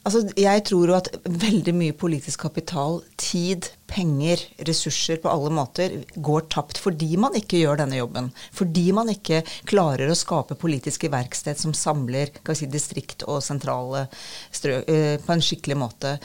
Altså, 0.08 0.24
jeg 0.40 0.64
tror 0.72 0.96
jo 0.96 0.96
at 0.96 1.12
veldig 1.28 1.76
mye 1.76 1.96
politisk 1.96 2.48
kapital, 2.48 3.02
tid, 3.20 3.74
penger, 3.88 4.40
ressurser 4.58 5.20
på 5.22 5.30
alle 5.30 5.52
måter 5.54 5.96
går 6.16 6.48
tapt 6.54 6.80
fordi 6.82 7.14
man 7.20 7.36
ikke 7.38 7.60
gjør 7.62 7.82
denne 7.84 8.00
jobben. 8.00 8.30
Fordi 8.56 8.86
man 8.96 9.12
ikke 9.12 9.42
klarer 9.70 10.10
å 10.10 10.18
skape 10.18 10.58
politiske 10.60 11.12
verksted 11.14 11.60
som 11.60 11.76
samler 11.78 12.32
si, 12.54 12.68
distrikt 12.72 13.26
og 13.28 13.44
sentrale 13.46 14.06
strøk 14.54 14.90
uh, 14.90 15.18
på 15.24 15.36
en 15.36 15.44
skikkelig 15.44 15.78
måte. 15.80 16.16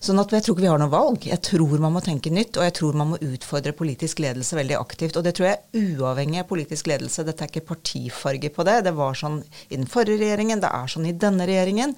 Sånn 0.00 0.20
at 0.22 0.34
jeg 0.34 0.46
tror 0.46 0.56
ikke 0.56 0.66
vi 0.66 0.70
har 0.70 0.82
noe 0.82 0.92
valg. 0.92 1.26
Jeg 1.26 1.42
tror 1.46 1.76
man 1.82 1.96
må 1.96 2.02
tenke 2.04 2.32
nytt, 2.32 2.58
og 2.60 2.66
jeg 2.68 2.76
tror 2.78 2.98
man 2.98 3.14
må 3.14 3.20
utfordre 3.22 3.74
politisk 3.76 4.22
ledelse 4.24 4.58
veldig 4.58 4.78
aktivt. 4.78 5.18
Og 5.18 5.26
det 5.26 5.36
tror 5.38 5.50
jeg 5.50 5.58
er 5.58 5.96
uavhengig 5.96 6.42
av 6.42 6.50
politisk 6.50 6.90
ledelse. 6.90 7.24
Dette 7.26 7.46
er 7.46 7.52
ikke 7.52 7.66
partifarge 7.72 8.52
på 8.52 8.66
det. 8.68 8.78
Det 8.86 8.94
var 8.96 9.18
sånn 9.18 9.40
i 9.70 9.76
den 9.76 9.88
forrige 9.90 10.22
regjeringen, 10.24 10.62
det 10.62 10.72
er 10.72 10.90
sånn 10.90 11.08
i 11.08 11.16
denne 11.16 11.48
regjeringen. 11.48 11.96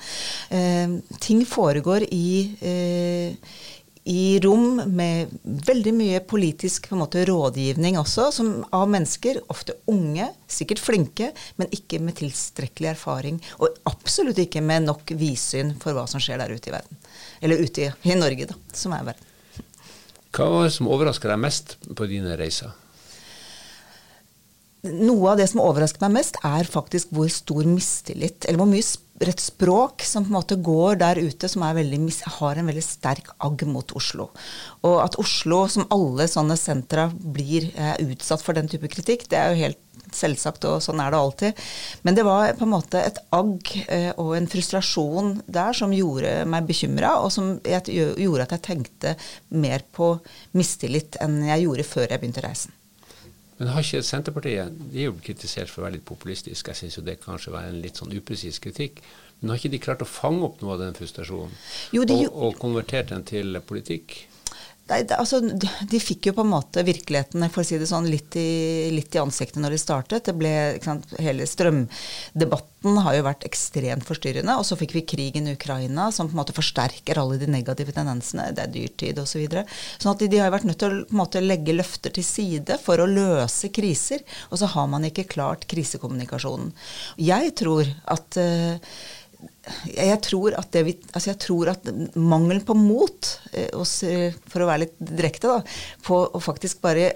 Uh, 0.52 0.98
ting 1.22 1.44
foregår 1.48 2.06
i 2.14 2.28
uh, 2.62 3.07
i 4.08 4.40
rom 4.40 4.80
med 4.96 5.34
veldig 5.44 5.92
mye 5.92 6.20
politisk 6.24 6.86
måte, 6.96 7.26
rådgivning 7.28 7.98
også, 8.00 8.30
som, 8.32 8.52
av 8.72 8.86
mennesker, 8.88 9.42
ofte 9.52 9.76
unge, 9.92 10.30
sikkert 10.48 10.80
flinke, 10.80 11.28
men 11.60 11.68
ikke 11.76 12.00
med 12.00 12.16
tilstrekkelig 12.16 12.94
erfaring. 12.94 13.42
Og 13.60 13.76
absolutt 13.90 14.40
ikke 14.40 14.64
med 14.64 14.86
nok 14.88 15.12
vidsyn 15.12 15.74
for 15.82 15.92
hva 15.92 16.06
som 16.08 16.22
skjer 16.24 16.40
der 16.40 16.54
ute 16.56 16.72
i 16.72 16.74
verden. 16.78 17.02
Eller 17.44 17.60
ute 17.60 17.84
i, 17.84 17.90
i 18.08 18.16
Norge, 18.16 18.48
da, 18.48 18.56
som 18.72 18.96
er 18.96 19.10
verden. 19.10 19.28
Hva 20.32 20.48
var 20.54 20.68
det 20.68 20.76
som 20.78 20.88
overraska 20.88 21.28
deg 21.28 21.40
mest 21.44 21.76
på 21.84 22.08
dine 22.08 22.36
reiser? 22.40 22.72
Noe 24.88 25.34
av 25.34 25.40
det 25.40 25.50
som 25.50 25.60
overrasker 25.60 26.00
meg 26.06 26.20
mest, 26.20 26.40
er 26.46 26.68
faktisk 26.70 27.12
hvor 27.12 27.28
stor 27.32 27.66
mistillit, 27.68 28.46
eller 28.46 28.62
hvor 28.62 28.70
mye 28.70 28.88
rett 29.20 29.40
språk 29.40 30.04
som 30.06 30.24
på 30.24 30.30
en 30.30 30.38
måte 30.38 30.58
går 30.62 30.98
der 31.02 31.18
ute, 31.18 31.48
som 31.50 31.64
veldig, 31.64 32.00
har 32.38 32.58
en 32.58 32.70
veldig 32.70 32.84
sterk 32.84 33.32
agg 33.44 33.64
mot 33.66 33.92
Oslo. 33.98 34.30
Og 34.86 34.96
at 35.02 35.18
Oslo, 35.20 35.64
som 35.70 35.88
alle 35.94 36.28
sånne 36.30 36.56
sentra, 36.58 37.08
blir 37.12 37.70
eh, 37.74 37.96
utsatt 38.06 38.44
for 38.44 38.58
den 38.58 38.70
type 38.70 38.90
kritikk, 38.92 39.26
det 39.30 39.40
er 39.40 39.52
jo 39.52 39.62
helt 39.66 39.84
selvsagt, 40.14 40.64
og 40.68 40.80
sånn 40.82 41.02
er 41.02 41.12
det 41.12 41.20
alltid. 41.20 41.62
Men 42.06 42.16
det 42.16 42.24
var 42.26 42.54
på 42.56 42.64
en 42.64 42.72
måte 42.72 43.02
et 43.02 43.20
agg 43.34 43.74
eh, 43.88 44.10
og 44.16 44.34
en 44.38 44.48
frustrasjon 44.50 45.38
der 45.46 45.76
som 45.76 45.94
gjorde 45.94 46.40
meg 46.48 46.68
bekymra, 46.68 47.18
og 47.22 47.32
som 47.34 47.56
gjorde 47.58 48.46
at 48.46 48.56
jeg 48.56 48.66
tenkte 48.70 49.14
mer 49.50 49.84
på 49.92 50.14
mistillit 50.56 51.18
enn 51.22 51.42
jeg 51.50 51.66
gjorde 51.66 51.88
før 51.90 52.06
jeg 52.08 52.22
begynte 52.22 52.46
reisen. 52.46 52.77
Men 53.58 53.72
har 53.74 53.82
ikke 53.82 54.04
Senterpartiet 54.06 54.74
De 54.92 55.02
er 55.02 55.08
jo 55.08 55.16
kritisert 55.18 55.70
for 55.70 55.82
å 55.82 55.88
være 55.88 55.98
litt 55.98 56.06
populistisk. 56.08 56.70
Jeg 56.70 56.78
syns 56.78 56.98
jo 56.98 57.04
det 57.06 57.18
kanskje 57.24 57.54
var 57.54 57.66
en 57.66 57.80
litt 57.82 57.98
sånn 57.98 58.14
upresis 58.14 58.60
kritikk. 58.62 59.02
Men 59.40 59.52
har 59.52 59.60
ikke 59.60 59.72
de 59.74 59.82
klart 59.82 60.02
å 60.04 60.08
fange 60.08 60.44
opp 60.46 60.62
noe 60.62 60.76
av 60.76 60.82
den 60.82 60.96
frustrasjonen 60.98 61.54
jo, 61.94 62.04
de, 62.06 62.24
og, 62.26 62.38
og 62.48 62.58
konvertert 62.62 63.12
den 63.12 63.26
til 63.26 63.58
politikk? 63.66 64.20
Nei, 64.88 65.02
det, 65.04 65.18
altså, 65.20 65.42
de, 65.44 65.98
fikk 66.00 66.30
jo 66.30 66.32
på 66.38 66.44
en 66.46 66.52
måte 66.54 66.80
virkeligheten 66.86 67.44
for 67.52 67.60
å 67.60 67.66
si 67.66 67.76
det 67.80 67.88
sånn, 67.90 68.08
litt 68.08 68.36
i, 68.40 68.88
litt 68.94 69.12
i 69.12 69.20
ansiktet 69.20 69.60
når 69.60 69.74
de 69.74 69.80
startet. 69.82 70.24
Det 70.30 70.34
ble, 70.38 70.52
sant, 70.84 71.04
Hele 71.20 71.44
strømdebatten 71.48 73.00
har 73.04 73.18
jo 73.18 73.26
vært 73.26 73.44
ekstremt 73.44 74.06
forstyrrende. 74.08 74.56
Og 74.56 74.64
så 74.64 74.78
fikk 74.80 74.94
vi 74.96 75.04
krigen 75.12 75.50
i 75.50 75.54
Ukraina, 75.58 76.08
som 76.14 76.30
på 76.30 76.36
en 76.36 76.40
måte 76.40 76.56
forsterker 76.56 77.20
alle 77.20 77.36
de 77.40 77.50
negative 77.52 77.92
tendensene. 77.92 78.48
Det 78.56 78.64
er 78.64 78.72
dyrtid 78.78 79.20
osv. 79.20 79.36
Så 79.38 79.42
videre. 79.42 79.66
sånn 80.00 80.14
at 80.14 80.22
de, 80.24 80.30
de, 80.32 80.40
har 80.40 80.50
vært 80.50 80.64
nødt 80.66 80.80
til 80.80 80.96
å 80.96 81.18
måte, 81.20 81.44
legge 81.44 81.76
løfter 81.76 82.14
til 82.16 82.24
side 82.26 82.80
for 82.82 82.98
å 82.98 83.06
løse 83.06 83.68
kriser. 83.74 84.24
Og 84.48 84.62
så 84.62 84.72
har 84.72 84.88
man 84.90 85.04
ikke 85.06 85.28
klart 85.28 85.68
krisekommunikasjonen. 85.70 86.72
Jeg 87.20 87.52
tror 87.60 87.92
at 88.08 88.40
uh, 88.40 88.96
jeg 89.92 90.18
tror 90.24 90.56
det, 90.72 90.82
altså 91.12 91.30
jeg 91.30 91.38
tror 91.42 91.70
at 91.74 91.88
mangelen 92.16 92.64
på 92.66 92.74
mot, 92.78 93.32
eh, 93.52 94.34
for 94.48 94.64
å 94.64 94.68
være 94.68 94.86
litt 94.86 94.98
direkte, 94.98 95.58
da, 95.58 95.62
på 96.06 96.20
å 96.26 96.42
faktisk 96.42 96.80
bare 96.84 97.12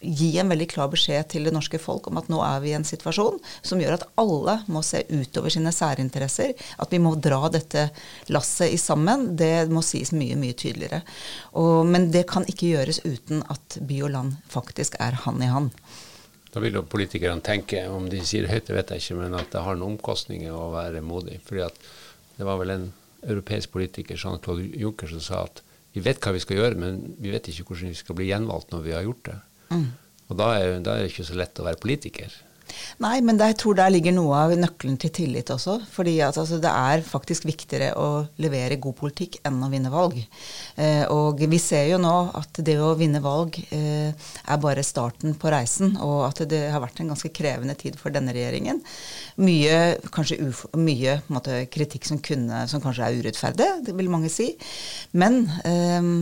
gi 0.00 0.38
en 0.40 0.48
veldig 0.48 0.66
klar 0.70 0.88
beskjed 0.88 1.28
til 1.28 1.44
det 1.44 1.52
norske 1.52 1.78
folk 1.80 2.06
om 2.08 2.16
at 2.16 2.30
nå 2.32 2.40
er 2.40 2.62
vi 2.62 2.70
i 2.72 2.76
en 2.78 2.86
situasjon 2.88 3.36
som 3.60 3.80
gjør 3.82 3.98
at 3.98 4.06
alle 4.20 4.56
må 4.72 4.80
se 4.86 5.02
utover 5.10 5.52
sine 5.52 5.72
særinteresser. 5.76 6.54
At 6.80 6.92
vi 6.92 7.02
må 7.02 7.12
dra 7.20 7.50
dette 7.52 7.90
lasset 8.32 8.72
i 8.72 8.80
sammen. 8.80 9.34
Det 9.36 9.68
må 9.68 9.84
sies 9.84 10.14
mye, 10.16 10.38
mye 10.40 10.56
tydeligere. 10.56 11.02
Og, 11.60 11.84
men 11.86 12.08
det 12.14 12.24
kan 12.32 12.48
ikke 12.48 12.72
gjøres 12.72 13.02
uten 13.04 13.44
at 13.52 13.76
by 13.84 14.00
og 14.06 14.14
land 14.16 14.38
faktisk 14.48 14.96
er 15.04 15.20
hand 15.26 15.44
i 15.44 15.52
hand. 15.52 15.76
Da 16.50 16.62
vil 16.62 16.74
jo 16.74 16.82
politikerne 16.82 17.42
tenke, 17.46 17.84
om 17.86 18.08
de 18.10 18.22
sier 18.26 18.48
høyt, 18.50 18.66
det 18.66 18.74
vet 18.74 18.92
jeg 18.94 19.04
ikke, 19.04 19.18
men 19.20 19.36
at 19.38 19.52
det 19.52 19.62
har 19.62 19.78
noen 19.78 19.94
omkostninger 19.94 20.54
å 20.54 20.72
være 20.74 21.02
modig. 21.06 21.38
Fordi 21.46 21.62
at 21.68 21.76
det 22.36 22.46
var 22.48 22.58
vel 22.58 22.74
en 22.74 22.86
europeisk 23.22 23.70
politiker, 23.74 24.18
Jean-Claude 24.18 24.66
Juncker, 24.80 25.10
som 25.12 25.22
sa 25.22 25.44
at 25.46 25.62
vi 25.94 26.02
vet 26.02 26.20
hva 26.22 26.32
vi 26.34 26.42
skal 26.42 26.58
gjøre, 26.58 26.78
men 26.78 27.00
vi 27.20 27.32
vet 27.32 27.50
ikke 27.50 27.68
hvordan 27.68 27.92
vi 27.92 27.98
skal 27.98 28.18
bli 28.18 28.30
gjenvalgt 28.30 28.74
når 28.74 28.84
vi 28.86 28.94
har 28.94 29.06
gjort 29.06 29.24
det. 29.30 29.38
Mm. 29.70 29.88
Og 30.30 30.38
da 30.38 30.48
er, 30.58 30.76
da 30.82 30.94
er 30.94 31.04
det 31.04 31.12
ikke 31.12 31.26
så 31.26 31.38
lett 31.38 31.58
å 31.60 31.66
være 31.66 31.82
politiker. 31.82 32.34
Nei, 33.00 33.18
men 33.24 33.38
jeg 33.40 33.56
tror 33.60 33.76
der 33.78 33.92
ligger 33.92 34.14
noe 34.14 34.36
av 34.36 34.54
nøkkelen 34.58 34.98
til 35.00 35.12
tillit 35.14 35.50
også. 35.52 35.78
fordi 35.90 36.18
altså, 36.24 36.44
det 36.60 36.70
er 36.70 37.04
faktisk 37.06 37.46
viktigere 37.48 37.92
å 37.98 38.08
levere 38.42 38.80
god 38.82 38.96
politikk 38.98 39.38
enn 39.46 39.60
å 39.64 39.70
vinne 39.72 39.92
valg. 39.92 40.18
Eh, 40.76 41.04
og 41.12 41.40
vi 41.40 41.58
ser 41.62 41.88
jo 41.92 42.00
nå 42.02 42.14
at 42.36 42.60
det 42.66 42.76
å 42.80 42.92
vinne 42.98 43.22
valg 43.24 43.56
eh, 43.70 44.10
er 44.10 44.60
bare 44.62 44.84
starten 44.86 45.34
på 45.40 45.52
reisen, 45.52 45.96
og 45.96 46.26
at 46.28 46.44
det 46.50 46.66
har 46.72 46.82
vært 46.82 47.00
en 47.00 47.12
ganske 47.14 47.32
krevende 47.34 47.76
tid 47.78 47.98
for 48.00 48.12
denne 48.14 48.34
regjeringen. 48.36 48.82
Mye, 49.40 49.80
kanskje 50.12 50.40
uf 50.46 50.66
mye 50.76 51.20
måte, 51.32 51.64
kritikk 51.72 52.08
som, 52.08 52.20
kunne, 52.22 52.66
som, 52.70 52.82
kanskje 52.82 53.08
er 53.08 53.20
urettferdig, 53.20 53.70
det 53.86 53.96
vil 53.96 54.12
mange 54.12 54.30
si. 54.32 54.52
Men 55.16 55.42
eh, 55.64 56.12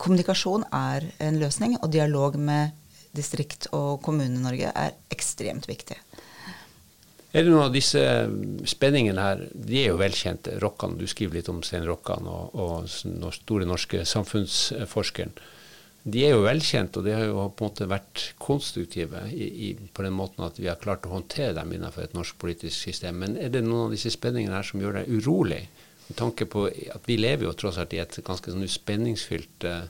kommunikasjon 0.00 0.66
er 0.74 1.06
en 1.24 1.38
løsning, 1.40 1.78
og 1.80 1.92
dialog 1.92 2.38
med 2.40 2.74
distrikt 3.16 3.70
og 3.76 4.00
Kommune-Norge 4.04 4.72
er 4.76 4.96
ekstremt 5.12 5.68
viktig. 5.70 5.98
Er 7.36 7.44
det 7.44 7.50
noen 7.52 7.66
av 7.66 7.74
disse 7.74 8.00
spenningene 8.70 9.20
her, 9.20 9.42
de 9.52 9.82
er 9.82 9.90
jo 9.90 9.98
velkjente, 10.00 10.54
Rokkan, 10.62 10.94
du 10.96 11.04
skriver 11.10 11.36
litt 11.36 11.50
om 11.52 11.58
Stein 11.66 11.84
Rokkan 11.84 12.24
og, 12.30 12.54
og 12.56 13.32
store 13.34 13.66
norske 13.68 14.06
samfunnsforskeren. 14.08 15.34
De 16.06 16.22
er 16.22 16.36
jo 16.36 16.44
velkjente, 16.44 17.00
og 17.00 17.04
de 17.04 17.12
har 17.16 17.24
jo 17.26 17.42
på 17.50 17.64
en 17.64 17.68
måte 17.72 17.88
vært 17.90 18.22
konstruktive 18.38 19.24
i, 19.34 19.50
i, 19.66 19.70
på 19.74 20.06
den 20.06 20.14
måten 20.14 20.46
at 20.46 20.60
vi 20.60 20.70
har 20.70 20.78
klart 20.80 21.04
å 21.04 21.12
håndtere 21.16 21.56
dem 21.58 21.74
innenfor 21.74 22.06
et 22.06 22.14
norsk 22.14 22.38
politisk 22.40 22.78
system. 22.78 23.18
Men 23.24 23.34
er 23.42 23.50
det 23.52 23.64
noen 23.66 23.88
av 23.88 23.96
disse 23.96 24.14
spenningene 24.14 24.54
her 24.54 24.68
som 24.70 24.80
gjør 24.80 25.00
deg 25.00 25.10
urolig? 25.18 25.64
Med 26.06 26.20
tanke 26.22 26.46
på 26.46 26.68
at 26.70 27.10
vi 27.10 27.18
lever 27.18 27.48
jo 27.48 27.56
tross 27.58 27.80
alt 27.82 27.96
i 27.96 28.00
et 28.00 28.20
ganske 28.24 28.54
sånn 28.54 28.68
spenningsfylt 28.70 29.66
eh, 29.66 29.88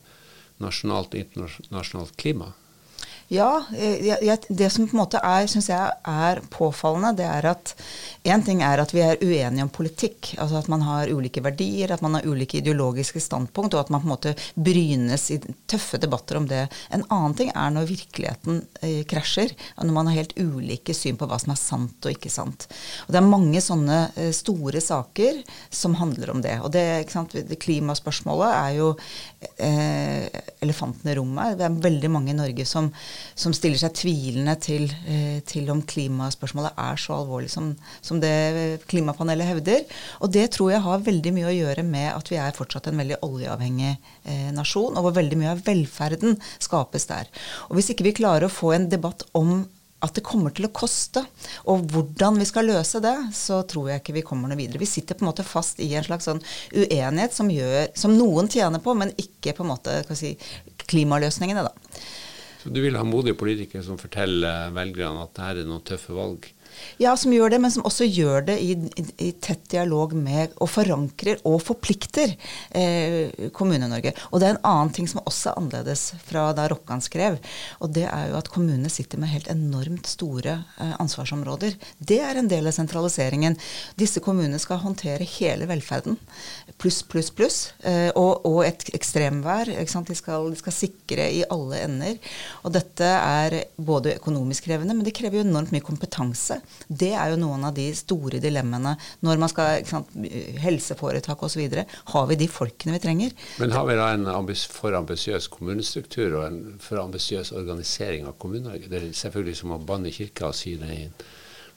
nasjonalt 0.65 1.12
og 1.12 1.21
internasjonalt 1.21 2.17
klima. 2.19 2.55
Ja, 3.27 3.65
jeg, 3.75 4.21
jeg, 4.23 4.39
det 4.55 4.69
som 4.71 4.85
på 4.87 4.95
en 4.95 5.01
måte 5.01 5.19
er, 5.19 5.49
synes 5.51 5.67
jeg 5.67 5.95
er 6.07 6.41
påfallende, 6.53 7.17
det 7.19 7.27
er 7.27 7.49
at 7.51 7.73
én 8.27 8.43
ting 8.47 8.61
er 8.62 8.79
at 8.79 8.93
vi 8.95 9.03
er 9.03 9.19
uenige 9.19 9.65
om 9.67 9.73
politikk. 9.75 10.37
Altså 10.39 10.61
at 10.61 10.69
man 10.71 10.85
har 10.87 11.11
ulike 11.11 11.43
verdier, 11.43 11.91
at 11.91 12.05
man 12.07 12.15
har 12.15 12.27
ulike 12.27 12.61
ideologiske 12.61 13.19
standpunkt, 13.25 13.75
og 13.75 13.83
at 13.83 13.91
man 13.91 14.05
på 14.05 14.07
en 14.07 14.12
måte 14.12 14.35
brynes 14.55 15.25
i 15.35 15.41
tøffe 15.67 15.99
debatter 16.03 16.39
om 16.39 16.47
det. 16.47 16.69
En 16.95 17.03
annen 17.11 17.35
ting 17.39 17.51
er 17.51 17.73
når 17.75 17.89
virkeligheten 17.91 18.62
eh, 18.87 19.03
krasjer, 19.11 19.57
når 19.83 19.99
man 19.99 20.12
har 20.12 20.21
helt 20.21 20.37
ulike 20.39 20.95
syn 20.95 21.19
på 21.19 21.27
hva 21.27 21.41
som 21.43 21.57
er 21.57 21.61
sant 21.61 22.07
og 22.07 22.15
ikke 22.15 22.31
sant. 22.31 22.69
Og 23.09 23.15
det 23.15 23.21
er 23.21 23.27
mange 23.27 23.65
sånne 23.65 23.99
eh, 24.15 24.31
store 24.39 24.83
saker 24.85 25.43
som 25.75 25.99
handler 25.99 26.31
om 26.31 26.47
det. 26.47 26.61
Og 26.62 26.71
det, 26.79 26.87
det 27.51 27.59
klimaspørsmålet 27.67 28.55
er 28.55 28.79
jo 28.79 28.95
eh, 29.59 30.31
elefanten 30.62 31.11
i 31.11 31.19
rommet. 31.19 31.59
Det 31.59 31.67
er 31.67 31.83
veldig 31.91 32.15
mange 32.15 32.31
i 32.31 32.39
Norge 32.39 32.71
som 32.71 32.93
som 33.35 33.55
stiller 33.57 33.81
seg 33.81 33.94
tvilende 33.96 34.57
til, 34.62 34.87
eh, 35.09 35.38
til, 35.46 35.68
om 35.72 35.83
klimaspørsmålet 35.87 36.79
er 36.83 37.00
så 37.00 37.18
alvorlig 37.20 37.50
som, 37.52 37.72
som, 38.00 38.20
det 38.22 38.87
klimapanelet 38.90 39.50
hevder. 39.50 39.85
Og 40.24 40.33
det 40.35 40.48
tror 40.57 40.72
jeg 40.72 40.85
har 40.87 41.07
veldig 41.07 41.35
mye 41.37 41.50
å 41.50 41.57
gjøre 41.57 41.87
med 41.87 42.11
at 42.12 42.33
vi 42.33 42.40
er 42.40 42.57
fortsatt 42.57 42.90
en 42.90 43.00
veldig 43.02 43.20
oljeavhengig 43.26 43.94
eh, 43.94 44.50
nasjon, 44.57 44.96
og 44.96 45.09
hvor 45.09 45.16
veldig 45.20 45.40
mye 45.40 45.55
av 45.57 45.64
velferden 45.66 46.38
skapes 46.62 47.09
der. 47.11 47.31
Og 47.70 47.79
hvis 47.79 47.92
ikke 47.94 48.09
vi 48.11 48.18
klarer 48.20 48.48
å 48.48 48.52
få 48.52 48.74
en 48.76 48.90
debatt 48.92 49.26
om 49.37 49.64
at 50.05 50.16
det 50.16 50.24
kommer 50.26 50.52
til 50.55 50.68
å 50.68 50.72
koste, 50.76 51.22
og 51.70 51.87
hvordan 51.92 52.37
vi 52.40 52.46
skal 52.48 52.68
løse 52.68 53.00
det, 53.02 53.14
så 53.37 53.62
tror 53.68 53.90
jeg 53.90 54.02
ikke 54.02 54.16
vi 54.18 54.24
kommer 54.26 54.50
noe 54.50 54.59
videre. 54.59 54.81
Vi 54.83 54.88
sitter 54.88 55.16
på 55.16 55.24
en 55.24 55.31
måte 55.31 55.46
fast 55.46 55.81
i 55.81 55.88
en 55.96 56.05
slags 56.05 56.29
sånn 56.29 56.42
uenighet 56.74 57.35
som, 57.35 57.50
gjør, 57.50 57.88
som 57.96 58.14
noen 58.16 58.50
tjener 58.52 58.83
på, 58.85 58.94
men 58.98 59.14
ikke 59.20 59.57
på 59.57 59.64
en 59.64 59.72
måte 59.72 59.96
si, 60.18 60.35
klimaløsningene, 60.87 61.64
da. 61.66 61.86
Du 62.66 62.81
vil 62.83 62.96
ha 62.98 63.05
modige 63.07 63.38
politikere 63.38 63.85
som 63.87 63.98
forteller 64.00 64.72
velgerne 64.74 65.22
at 65.22 65.35
dette 65.37 65.62
er 65.62 65.68
noen 65.68 65.85
tøffe 65.87 66.16
valg? 66.16 66.48
Ja, 67.03 67.17
som 67.17 67.33
gjør 67.35 67.53
det, 67.53 67.61
men 67.61 67.73
som 67.73 67.85
også 67.89 68.07
gjør 68.09 68.47
det 68.49 68.57
i, 68.62 68.73
i, 68.73 69.05
i 69.29 69.31
tett 69.45 69.67
dialog 69.73 70.15
med 70.17 70.55
og 70.62 70.71
forankrer 70.73 71.43
og 71.49 71.59
forplikter 71.65 72.33
eh, 72.71 73.51
Kommune-Norge. 73.57 74.15
Og 74.31 74.41
det 74.41 74.49
er 74.49 74.55
en 74.55 74.69
annen 74.71 74.93
ting 74.97 75.09
som 75.11 75.21
også 75.25 75.53
er 75.53 75.61
annerledes 75.61 76.07
fra 76.25 76.49
da 76.57 76.67
Rokkan 76.73 77.05
skrev. 77.05 77.39
Og 77.85 77.93
det 77.97 78.07
er 78.09 78.31
jo 78.31 78.39
at 78.39 78.51
kommunene 78.53 78.91
sitter 78.93 79.21
med 79.21 79.33
helt 79.33 79.51
enormt 79.53 80.09
store 80.09 80.59
eh, 80.81 80.95
ansvarsområder. 81.03 81.77
Det 81.99 82.21
er 82.25 82.41
en 82.41 82.51
del 82.51 82.71
av 82.71 82.77
sentraliseringen. 82.77 83.59
Disse 84.01 84.23
kommunene 84.25 84.61
skal 84.62 84.81
håndtere 84.83 85.27
hele 85.37 85.69
velferden. 85.69 86.17
Pluss, 86.81 87.03
pluss, 87.07 87.31
pluss. 87.35 87.59
Eh, 87.85 88.09
og, 88.15 88.47
og, 88.49 88.62
et 88.67 88.89
ekstremvær. 88.97 89.69
De 89.69 90.17
skal, 90.17 90.51
de, 90.53 90.61
skal, 90.61 90.77
sikre 90.77 91.29
i 91.33 91.45
alle 91.53 91.83
ender. 91.85 92.17
Og 92.65 92.75
dette 92.77 93.07
er 93.07 93.61
både 93.77 94.17
økonomisk 94.17 94.71
krevende, 94.71 94.97
men 94.97 95.07
det 95.07 95.15
krever 95.17 95.41
jo 95.41 95.47
enormt 95.47 95.73
mye 95.75 95.85
kompetanse. 95.85 96.61
Det 96.88 97.12
er 97.14 97.33
jo 97.33 97.40
noen 97.40 97.66
av 97.68 97.74
de 97.76 97.87
store 97.96 98.40
dilemmaene 98.42 98.96
når 99.26 99.42
man 99.42 99.52
skal 99.52 99.87
sant, 99.88 100.12
helseforetak 100.62 101.42
osv. 101.46 101.64
Har 102.12 102.29
vi 102.31 102.38
de 102.40 102.50
folkene 102.50 102.96
vi 102.96 103.02
trenger? 103.02 103.35
Men 103.62 103.74
har 103.76 103.88
vi 103.88 103.98
da 103.98 104.11
en 104.14 104.29
ambis 104.33 104.66
for 104.70 104.96
ambisiøs 104.98 105.50
kommunestruktur 105.52 106.40
og 106.40 106.46
en 106.48 106.61
for 106.83 107.02
ambisiøs 107.02 107.52
organisering 107.57 108.29
av 108.29 108.38
Kommune-Norge? 108.42 108.90
Det 108.90 109.00
er 109.00 109.11
selvfølgelig 109.16 109.61
som 109.62 109.74
å 109.76 109.83
banne 109.83 110.14
kirka 110.14 110.50
og 110.50 110.57
si 110.59 110.76
det 110.81 110.92
i 110.94 111.05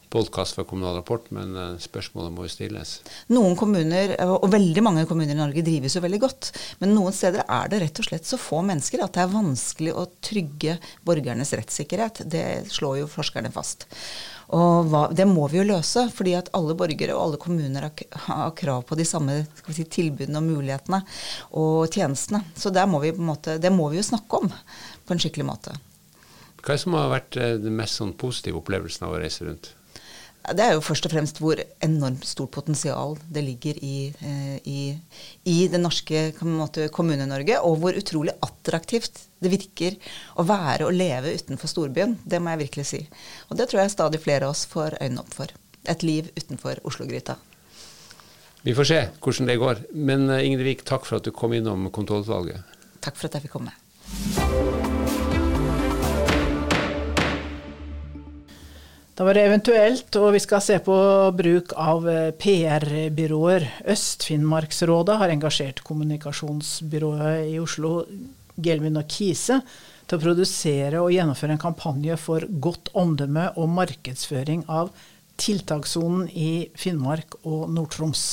podkast 0.10 0.58
fra 0.58 0.65
Kommunal 0.67 0.95
Rapport, 0.98 1.28
men 1.36 1.54
eh, 1.56 1.76
spørsmålet 1.82 2.34
må 2.34 2.48
jo 2.48 2.54
stilles. 2.54 2.95
Noen 3.34 3.56
kommuner, 3.60 4.15
og 4.26 4.48
veldig 4.52 4.84
mange 4.86 5.06
kommuner 5.10 5.36
i 5.36 5.39
Norge, 5.39 5.63
drives 5.65 5.95
jo 5.98 6.04
veldig 6.04 6.22
godt. 6.24 6.50
Men 6.82 6.95
noen 6.98 7.15
steder 7.15 7.45
er 7.45 7.69
det 7.69 7.84
rett 7.84 8.02
og 8.02 8.10
slett 8.10 8.28
så 8.30 8.39
få 8.41 8.63
mennesker 8.65 9.04
at 9.06 9.15
det 9.15 9.24
er 9.24 9.36
vanskelig 9.36 9.93
å 9.93 10.08
trygge 10.26 10.80
borgernes 11.06 11.54
rettssikkerhet. 11.58 12.24
Det 12.26 12.45
slår 12.74 13.04
jo 13.04 13.12
forskerne 13.12 13.54
fast. 13.54 13.86
Og 14.58 14.88
hva, 14.89 15.04
det 15.13 15.28
må 15.30 15.45
vi 15.52 15.60
jo 15.60 15.67
løse, 15.67 16.08
fordi 16.13 16.34
at 16.39 16.50
alle 16.58 16.74
borgere 16.78 17.13
og 17.13 17.28
alle 17.28 17.41
kommuner 17.41 17.86
har, 17.86 18.06
har 18.26 18.56
krav 18.58 18.82
på 18.89 18.98
de 18.98 19.06
samme 19.06 19.43
si, 19.69 19.86
tilbudene 19.86 20.41
og 20.41 20.48
mulighetene 20.48 21.04
og 21.62 21.93
tjenestene. 21.93 22.41
Så 22.58 22.74
må 22.89 23.04
måte, 23.22 23.60
det 23.62 23.69
må 23.74 23.91
vi 23.93 24.02
jo 24.02 24.10
snakke 24.10 24.41
om 24.41 24.50
på 24.50 25.13
en 25.13 25.22
skikkelig 25.22 25.45
måte. 25.45 25.76
Hva 26.60 26.74
er 26.74 26.80
det 26.80 26.82
som 26.82 26.98
har 26.98 27.12
vært 27.13 27.38
eh, 27.39 27.58
den 27.62 27.78
mest 27.78 28.02
sånn 28.02 28.17
positive 28.19 28.60
opplevelsen 28.60 29.06
av 29.08 29.13
å 29.15 29.22
reise 29.22 29.45
rundt? 29.45 29.76
Det 30.39 30.63
er 30.63 30.71
jo 30.73 30.82
først 30.82 31.06
og 31.06 31.12
fremst 31.13 31.39
hvor 31.43 31.60
enormt 31.84 32.23
stort 32.25 32.49
potensial 32.56 33.17
det 33.30 33.43
ligger 33.45 33.80
i, 33.86 33.97
eh, 34.25 34.56
i, 34.65 34.80
i 35.45 35.58
det 35.69 35.82
norske 35.82 36.32
Kommune-Norge, 36.39 37.60
og 37.60 37.78
hvor 37.82 37.99
utrolig 37.99 38.34
attraktivt 38.45 39.25
det 39.43 39.52
virker 39.52 39.99
å 40.39 40.47
være 40.47 40.88
og 40.88 40.95
leve 40.95 41.36
utenfor 41.38 41.69
storbyen. 41.69 42.17
Det 42.23 42.41
må 42.41 42.56
jeg 42.56 42.63
virkelig 42.63 42.88
si. 42.89 43.02
Og 43.49 43.60
det 43.60 43.69
tror 43.69 43.84
jeg 43.84 43.93
stadig 43.93 44.23
flere 44.23 44.47
av 44.47 44.56
oss 44.56 44.65
får 44.71 44.97
øynene 45.04 45.21
opp 45.21 45.36
for. 45.36 45.54
Et 45.89 46.08
liv 46.08 46.32
utenfor 46.39 46.82
Oslo-gryta. 46.88 47.38
Vi 48.63 48.75
får 48.75 48.89
se 48.89 48.99
hvordan 49.19 49.47
det 49.47 49.60
går. 49.62 49.86
Men 49.93 50.30
eh, 50.34 50.45
Ingrid 50.47 50.71
Vik, 50.71 50.86
takk 50.88 51.08
for 51.08 51.19
at 51.19 51.28
du 51.28 51.36
kom 51.36 51.54
innom 51.56 51.91
kontrollutvalget. 51.93 52.80
Takk 53.04 53.19
for 53.19 53.30
at 53.30 53.38
jeg 53.38 53.47
fikk 53.47 53.60
komme. 53.60 53.75
Da 59.20 59.26
var 59.28 59.36
det 59.36 59.42
eventuelt, 59.50 60.16
og 60.16 60.30
vi 60.32 60.40
skal 60.40 60.62
se 60.64 60.78
på 60.80 60.96
bruk 61.36 61.74
av 61.76 62.06
eh, 62.08 62.30
PR-byråer. 62.40 63.66
Øst-Finnmarksrådet 63.92 65.18
har 65.20 65.34
engasjert 65.34 65.82
kommunikasjonsbyrået 65.84 67.50
i 67.52 67.58
Oslo, 67.60 68.06
Gelmin 68.64 68.96
og 69.02 69.12
Kise, 69.12 69.58
til 70.08 70.16
å 70.16 70.24
produsere 70.24 71.02
og 71.04 71.12
gjennomføre 71.12 71.58
en 71.58 71.60
kampanje 71.60 72.16
for 72.16 72.46
godt 72.64 72.94
omdømme 72.96 73.50
og 73.60 73.68
markedsføring 73.74 74.64
av 74.72 74.94
tiltakssonen 75.36 76.30
i 76.32 76.70
Finnmark 76.80 77.42
og 77.44 77.66
Nord-Troms. 77.76 78.24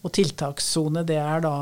Og 0.00 0.14
tiltakssone, 0.16 1.04
det 1.04 1.18
er 1.20 1.44
da 1.44 1.52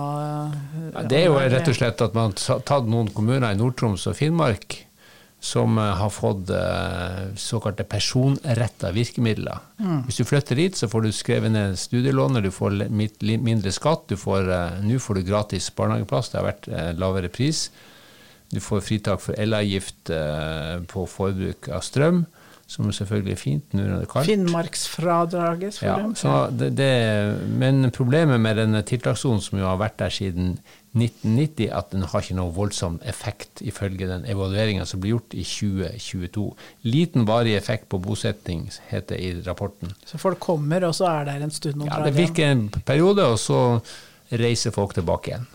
ja, 0.95 1.03
Det 1.03 1.19
er 1.19 1.27
jo 1.27 1.43
rett 1.43 1.75
og 1.75 1.81
slett 1.83 2.07
at 2.07 2.15
man 2.15 2.39
har 2.47 2.63
tatt 2.63 2.87
noen 2.95 3.11
kommuner 3.11 3.51
i 3.51 3.59
Nord-Troms 3.59 4.07
og 4.07 4.15
Finnmark 4.23 4.79
som 5.41 5.79
eh, 5.79 5.85
har 5.97 6.11
fått 6.13 6.51
uh, 6.53 7.35
såkalte 7.37 7.85
personretta 7.89 8.91
virkemidler. 8.93 9.59
Mm. 9.81 10.03
Hvis 10.05 10.21
du 10.21 10.25
flytter 10.29 10.61
dit, 10.61 10.77
så 10.77 10.89
får 10.89 11.07
du 11.07 11.13
skrevet 11.17 11.53
ned 11.55 11.79
studielånet, 11.81 12.45
du 12.45 12.53
får 12.53 12.77
mindre 12.93 13.73
skatt, 13.73 14.05
du 14.13 14.19
får, 14.21 14.51
uh, 14.53 14.83
nå 14.85 15.01
får 15.01 15.17
du 15.17 15.31
gratis 15.31 15.71
barnehageplass, 15.77 16.29
det 16.31 16.41
har 16.41 16.51
vært 16.51 16.69
lavere 17.01 17.33
pris. 17.33 17.71
Du 18.53 18.61
får 18.61 18.83
fritak 18.85 19.23
for 19.23 19.39
elavgift 19.39 20.11
på 20.91 21.03
forbruk 21.07 21.69
av 21.71 21.85
strøm, 21.87 22.25
som 22.71 22.87
selvfølgelig 22.95 23.33
er 23.35 23.39
fint 23.41 23.73
nå 23.75 23.83
når 23.83 23.97
det 23.97 24.05
er 24.05 24.11
kaldt. 24.13 24.29
Finnmarksfradraget, 24.31 25.79
for 25.81 25.89
ja, 25.89 25.97
dem. 25.99 26.59
Det, 26.61 26.69
det, 26.79 26.91
men 27.59 27.91
problemet 27.95 28.39
med 28.43 28.61
denne 28.63 28.85
tiltakssonen, 28.87 29.43
som 29.43 29.59
jo 29.59 29.67
har 29.67 29.81
vært 29.81 29.99
der 29.99 30.15
siden 30.15 30.53
1990 30.95 31.67
at 31.75 31.91
den 31.91 32.07
har 32.07 32.23
ikke 32.23 32.39
noe 32.39 32.55
voldsom 32.55 33.01
effekt, 33.11 33.65
ifølge 33.67 34.07
den 34.11 34.23
evalueringa 34.31 34.87
som 34.87 35.03
ble 35.03 35.17
gjort 35.17 35.35
i 35.35 35.43
2022. 35.47 36.47
Liten 36.87 37.27
varig 37.27 37.57
effekt 37.59 37.91
på 37.91 37.99
bosetting, 38.03 38.69
heter 38.93 39.17
det 39.17 39.21
i 39.21 39.35
rapporten. 39.47 39.91
Så 40.07 40.23
folk 40.23 40.39
kommer, 40.43 40.87
og 40.87 40.95
så 40.99 41.11
er 41.11 41.27
der 41.33 41.43
en 41.43 41.55
stund 41.55 41.89
Ja, 41.91 42.03
det 42.07 42.15
virker 42.15 42.55
en 42.55 42.69
periode, 42.87 43.27
og 43.27 43.39
så 43.43 43.81
reiser 44.31 44.75
folk 44.75 44.95
tilbake 44.95 45.35
igjen. 45.35 45.51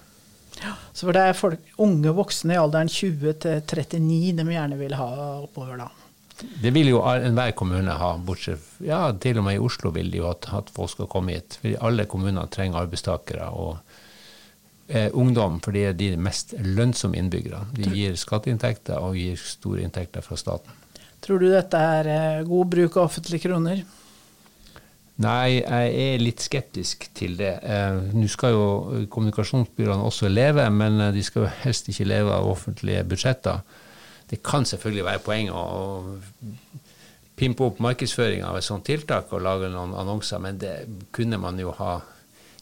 Ja, 0.64 0.76
så 0.92 1.08
for 1.08 1.16
det 1.16 1.30
er 1.30 1.36
folk, 1.36 1.64
unge 1.84 2.12
voksne 2.16 2.56
i 2.56 2.60
alderen 2.60 2.92
20 2.92 3.40
til 3.44 3.62
39 3.64 4.36
de 4.40 4.52
gjerne 4.52 4.80
vil 4.80 4.96
ha 5.00 5.12
oppover 5.44 5.80
da? 5.80 5.94
Det 6.62 6.72
vil 6.76 6.90
jo 6.92 7.02
enhver 7.08 7.54
kommune 7.56 7.94
ha, 7.96 8.16
bortsett 8.20 8.82
ja, 8.84 9.08
til 9.24 9.40
og 9.40 9.46
med 9.48 9.56
i 9.56 9.62
Oslo 9.64 9.92
vil 9.96 10.10
de 10.12 10.20
jo 10.20 10.30
at, 10.30 10.50
at 10.52 10.72
folk 10.76 10.92
skal 10.92 11.10
komme 11.12 11.38
hit. 11.38 11.60
Fordi 11.62 11.76
alle 11.88 12.08
kommuner 12.12 12.50
trenger 12.52 12.82
arbeidstakere. 12.84 13.50
og 13.52 13.78
eh, 14.88 15.10
ungdom, 15.14 15.60
for 15.64 15.76
de 15.76 15.86
er 15.90 15.94
de 15.98 16.12
mest 16.18 16.54
lønnsomme 16.60 17.18
innbyggerne. 17.18 17.72
De 17.78 17.92
gir 17.96 18.18
skatteinntekter 18.20 19.00
og 19.02 19.18
gir 19.20 19.40
store 19.40 19.86
inntekter 19.86 20.26
fra 20.26 20.38
staten. 20.40 20.82
Tror 21.26 21.42
du 21.42 21.48
dette 21.50 21.78
er 21.78 22.10
eh, 22.12 22.44
god 22.46 22.74
bruk 22.74 22.98
av 22.98 23.08
offentlige 23.08 23.48
kroner? 23.48 23.86
Nei, 25.24 25.62
jeg 25.62 25.92
er 25.96 26.20
litt 26.20 26.44
skeptisk 26.44 27.08
til 27.16 27.38
det. 27.40 27.54
Eh, 27.64 28.02
Nå 28.14 28.28
skal 28.32 28.52
jo 28.52 28.66
kommunikasjonsbyråene 29.12 30.04
også 30.06 30.30
leve, 30.30 30.68
men 30.76 31.00
eh, 31.00 31.14
de 31.16 31.24
skal 31.24 31.46
jo 31.46 31.54
helst 31.64 31.90
ikke 31.90 32.10
leve 32.12 32.36
av 32.36 32.50
offentlige 32.52 33.06
budsjetter. 33.08 33.64
Det 34.30 34.42
kan 34.46 34.66
selvfølgelig 34.66 35.06
være 35.06 35.24
poeng 35.26 35.52
å 35.54 35.64
pimpe 37.36 37.66
opp 37.68 37.82
markedsføringa 37.84 38.48
av 38.48 38.60
et 38.60 38.66
sånt 38.66 38.86
tiltak 38.88 39.32
og 39.36 39.44
lage 39.44 39.70
noen 39.72 39.94
annonser, 39.98 40.40
men 40.42 40.60
det 40.62 40.76
kunne 41.16 41.40
man 41.42 41.60
jo 41.60 41.74
ha 41.78 42.00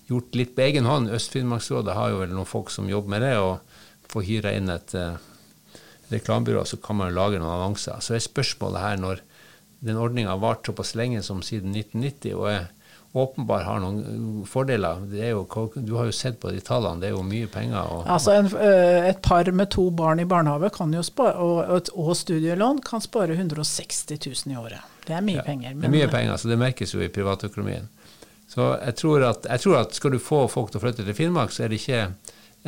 gjort 0.10 0.36
litt 0.36 0.56
på 0.58 0.66
egen 0.66 0.90
hånd. 0.90 1.12
Øst-Finnmarksrådet 1.14 1.96
har 1.96 2.12
jo 2.12 2.24
vel 2.24 2.34
noen 2.34 2.50
folk 2.50 2.74
som 2.74 2.90
jobber 2.90 3.16
med 3.16 3.24
det, 3.26 3.36
og 3.40 4.12
får 4.12 4.28
hyra 4.28 4.54
inn 4.58 4.74
et 4.74 4.96
uh, 4.98 5.16
reklamebyrå, 6.12 6.66
så 6.66 6.80
kan 6.84 7.00
man 7.00 7.14
lage 7.16 7.40
noen 7.40 7.54
annonser. 7.54 8.02
Så 8.04 8.18
er 8.18 8.26
spørsmålet 8.26 8.84
her, 8.84 9.00
når 9.02 9.24
den 9.84 10.00
ordninga 10.00 10.34
har 10.34 10.42
vart 10.42 10.68
såpass 10.68 10.94
lenge 11.00 11.24
som 11.26 11.42
siden 11.46 11.76
1990, 11.76 12.36
og 12.40 12.50
er 12.52 12.68
åpenbart 13.14 13.66
har 13.66 13.82
noen 13.82 14.44
fordeler. 14.50 15.04
Jo, 15.14 15.44
du 15.76 15.94
har 15.94 16.08
jo 16.10 16.16
sett 16.16 16.40
på 16.42 16.50
de 16.52 16.62
tallene, 16.66 16.98
det 17.02 17.12
er 17.12 17.14
jo 17.14 17.22
mye 17.26 17.50
penger. 17.52 17.92
Og, 17.94 18.08
altså 18.10 18.34
en, 18.40 18.50
Et 18.58 19.20
par 19.22 19.52
med 19.54 19.70
to 19.74 19.90
barn 19.94 20.20
i 20.20 20.26
barnehage 20.26 21.04
spare, 21.06 21.36
og, 21.38 21.92
og, 21.94 22.16
studielån 22.18 22.82
kan 22.82 23.02
spare 23.02 23.38
160 23.38 24.18
000 24.18 24.54
i 24.54 24.58
året. 24.58 24.82
Det 25.06 25.14
er 25.14 25.22
mye 25.22 25.42
ja, 25.42 25.46
penger. 25.46 25.76
Men, 25.76 25.86
det 25.86 25.92
er 25.92 25.98
mye 26.00 26.12
penger, 26.12 26.38
så 26.38 26.50
det 26.50 26.58
merkes 26.58 26.94
jo 26.96 27.04
i 27.06 27.12
privatøkonomien. 27.14 27.90
Så 28.50 28.74
jeg 28.82 28.96
tror, 28.98 29.28
at, 29.30 29.46
jeg 29.50 29.62
tror 29.62 29.78
at 29.80 29.94
skal 29.94 30.14
du 30.14 30.20
få 30.22 30.48
folk 30.50 30.72
til 30.72 30.82
å 30.82 30.84
flytte 30.84 31.06
til 31.06 31.18
Finnmark, 31.18 31.54
så 31.54 31.66
er 31.66 31.72
det 31.72 31.82
ikke 31.82 32.02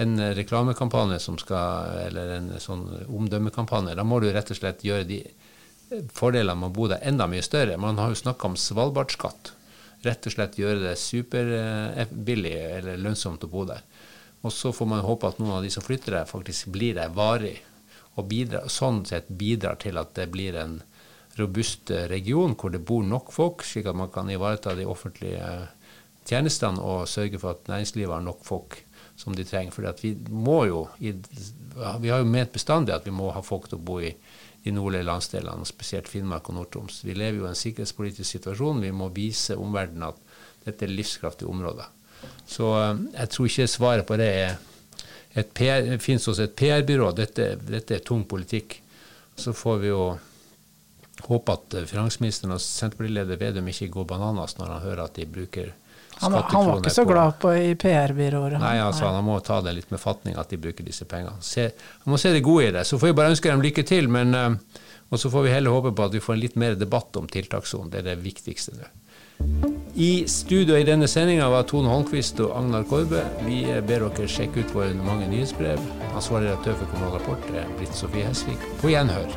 en 0.02 0.16
reklamekampanje 0.38 1.20
som 1.24 1.38
skal, 1.42 1.98
eller 2.06 2.38
en 2.38 2.48
sånn 2.62 2.86
omdømmekampanje. 3.08 3.96
Da 3.98 4.06
må 4.06 4.20
du 4.22 4.30
rett 4.30 4.50
og 4.52 4.58
slett 4.60 4.86
gjøre 4.86 5.08
de 5.10 5.22
fordelene 6.14 6.58
med 6.60 6.72
å 6.72 6.76
bo 6.76 6.90
der 6.92 7.04
enda 7.06 7.28
mye 7.32 7.46
større. 7.46 7.78
Man 7.82 7.98
har 8.02 8.12
jo 8.12 8.24
snakka 8.26 8.50
om 8.50 8.58
svalbardskatt. 8.60 9.56
Rett 10.06 10.28
og 10.28 10.36
slett 10.36 10.60
gjøre 10.60 10.84
det 10.84 10.96
superbillig 11.02 12.56
eller 12.78 13.00
lønnsomt 13.02 13.46
å 13.48 13.52
bo 13.52 13.64
der. 13.70 13.82
Og 14.46 14.54
så 14.54 14.70
får 14.76 14.90
man 14.90 15.06
håpe 15.06 15.32
at 15.32 15.40
noen 15.42 15.58
av 15.58 15.64
de 15.66 15.72
som 15.74 15.84
flytter 15.86 16.20
der, 16.20 16.30
faktisk 16.30 16.70
blir 16.76 16.98
der 16.98 17.14
varig. 17.14 17.58
Og 18.16 18.28
bidrar, 18.30 18.70
sånn 18.72 19.02
sett 19.10 19.28
bidrar 19.28 19.80
til 19.82 19.98
at 20.00 20.14
det 20.16 20.30
blir 20.32 20.56
en 20.62 20.78
robust 21.40 21.92
region 22.12 22.54
hvor 22.56 22.72
det 22.72 22.84
bor 22.88 23.04
nok 23.04 23.34
folk, 23.36 23.66
slik 23.68 23.90
at 23.90 23.98
man 23.98 24.12
kan 24.14 24.30
ivareta 24.32 24.76
de 24.78 24.86
offentlige 24.88 25.50
tjenestene 26.26 26.82
og 26.82 27.10
sørge 27.10 27.42
for 27.42 27.56
at 27.58 27.68
næringslivet 27.70 28.16
har 28.16 28.24
nok 28.24 28.46
folk 28.46 28.78
som 29.20 29.36
de 29.36 29.46
trenger. 29.48 29.74
For 29.76 29.90
vi 30.02 30.14
må 30.30 30.62
jo, 30.70 30.86
vi 31.00 32.12
har 32.12 32.22
jo 32.22 32.30
ment 32.30 32.54
bestandig 32.56 32.96
at 32.96 33.06
vi 33.06 33.14
må 33.16 33.32
ha 33.36 33.44
folk 33.46 33.70
til 33.70 33.80
å 33.80 33.86
bo 33.86 34.00
i 34.04 34.14
de 34.66 34.74
nordlige 34.74 35.06
landsdelene, 35.06 35.66
spesielt 35.70 36.10
Finnmark 36.10 36.50
og 36.50 36.58
Nord-Troms. 36.58 37.04
Vi 37.06 37.14
lever 37.14 37.44
jo 37.44 37.46
i 37.46 37.52
en 37.52 37.60
sikkerhetspolitisk 37.60 38.38
situasjon. 38.38 38.82
Vi 38.82 38.94
må 38.96 39.12
vise 39.14 39.58
omverdenen 39.62 40.08
at 40.10 40.22
dette 40.66 40.88
er 40.88 40.94
livskraftige 40.94 41.52
områder. 41.52 41.92
Så 42.50 42.72
eh, 42.80 43.04
jeg 43.20 43.32
tror 43.34 43.52
ikke 43.52 43.68
svaret 43.70 44.08
på 44.10 44.18
det 44.18 44.32
er 44.32 44.56
et 45.36 45.52
PR, 45.52 45.84
det 45.84 46.00
finnes 46.02 46.26
også 46.32 46.48
et 46.48 46.56
PR-byrå. 46.58 47.12
Dette, 47.14 47.52
dette, 47.68 47.98
er 47.98 48.06
tung 48.08 48.24
politikk. 48.28 48.80
Så 49.38 49.54
får 49.54 49.82
vi 49.84 49.92
jo 49.92 50.04
håpe 51.28 51.56
at 51.56 51.76
finansministeren 51.90 52.56
og 52.56 52.64
Senterpartileder 52.64 53.40
Vedum 53.40 53.68
ikke 53.72 53.92
går 53.92 54.08
bananas 54.10 54.58
når 54.58 54.72
han 54.74 54.86
hører 54.88 55.04
at 55.06 55.20
de 55.20 55.28
bruker 55.28 55.74
han, 56.20 56.34
han, 56.34 56.66
var 56.66 56.80
ikke 56.80 56.94
så 56.96 57.06
glad 57.08 57.38
på 57.42 57.52
i 57.60 57.76
PR-byråer. 57.80 58.58
Nei, 58.62 58.76
altså, 58.80 59.10
han 59.12 59.24
må 59.28 59.38
ta 59.44 59.60
det 59.66 59.76
litt 59.76 59.92
med 59.92 60.00
fatning 60.00 60.38
at 60.40 60.52
de 60.52 60.60
bruker 60.62 60.88
disse 60.88 61.08
pengene. 61.10 61.36
Se, 61.44 61.68
han 62.04 62.14
må 62.14 62.20
se 62.22 62.32
det 62.36 62.44
gode 62.46 62.70
i 62.70 62.76
det. 62.76 62.86
Så 62.88 63.00
får 63.02 63.12
vi 63.12 63.18
bare 63.20 63.34
ønske 63.36 63.52
dem 63.52 63.64
lykke 63.66 63.84
til. 63.88 64.08
Men, 64.12 64.36
uh, 64.36 64.84
og 65.12 65.22
så 65.22 65.32
får 65.34 65.48
vi 65.48 65.56
heller 65.56 65.76
håpe 65.76 65.92
på 65.96 66.08
at 66.08 66.16
vi 66.16 66.24
får 66.24 66.38
en 66.38 66.44
litt 66.46 66.56
mer 66.60 66.78
debatt 66.80 67.20
om 67.20 67.28
tiltakssonen. 67.32 67.92
Det 67.92 68.04
er 68.04 68.14
det 68.14 68.22
viktigste 68.24 68.78
nå. 68.80 68.92
I 69.96 70.24
studio 70.32 70.78
i 70.80 70.86
denne 70.88 71.08
sendinga 71.12 71.48
var 71.52 71.68
Tone 71.68 71.92
Holmquist 71.92 72.40
og 72.44 72.56
Agnar 72.56 72.88
Korbe. 72.88 73.24
Vi 73.48 73.62
ber 73.88 74.08
dere 74.08 74.32
sjekke 74.32 74.64
ut 74.64 74.74
våre 74.76 74.96
mange 74.96 75.28
nyhetsbrev. 75.32 75.84
Ansvarlig 76.16 76.52
redaktør 76.52 76.80
for 76.82 76.96
Kommunal 76.96 77.20
Rapport 77.20 77.52
er 77.56 77.70
Britt 77.80 77.96
Sofie 77.96 78.28
Hesvik. 78.28 78.72
På 78.82 78.92
gjenhør. 78.92 79.32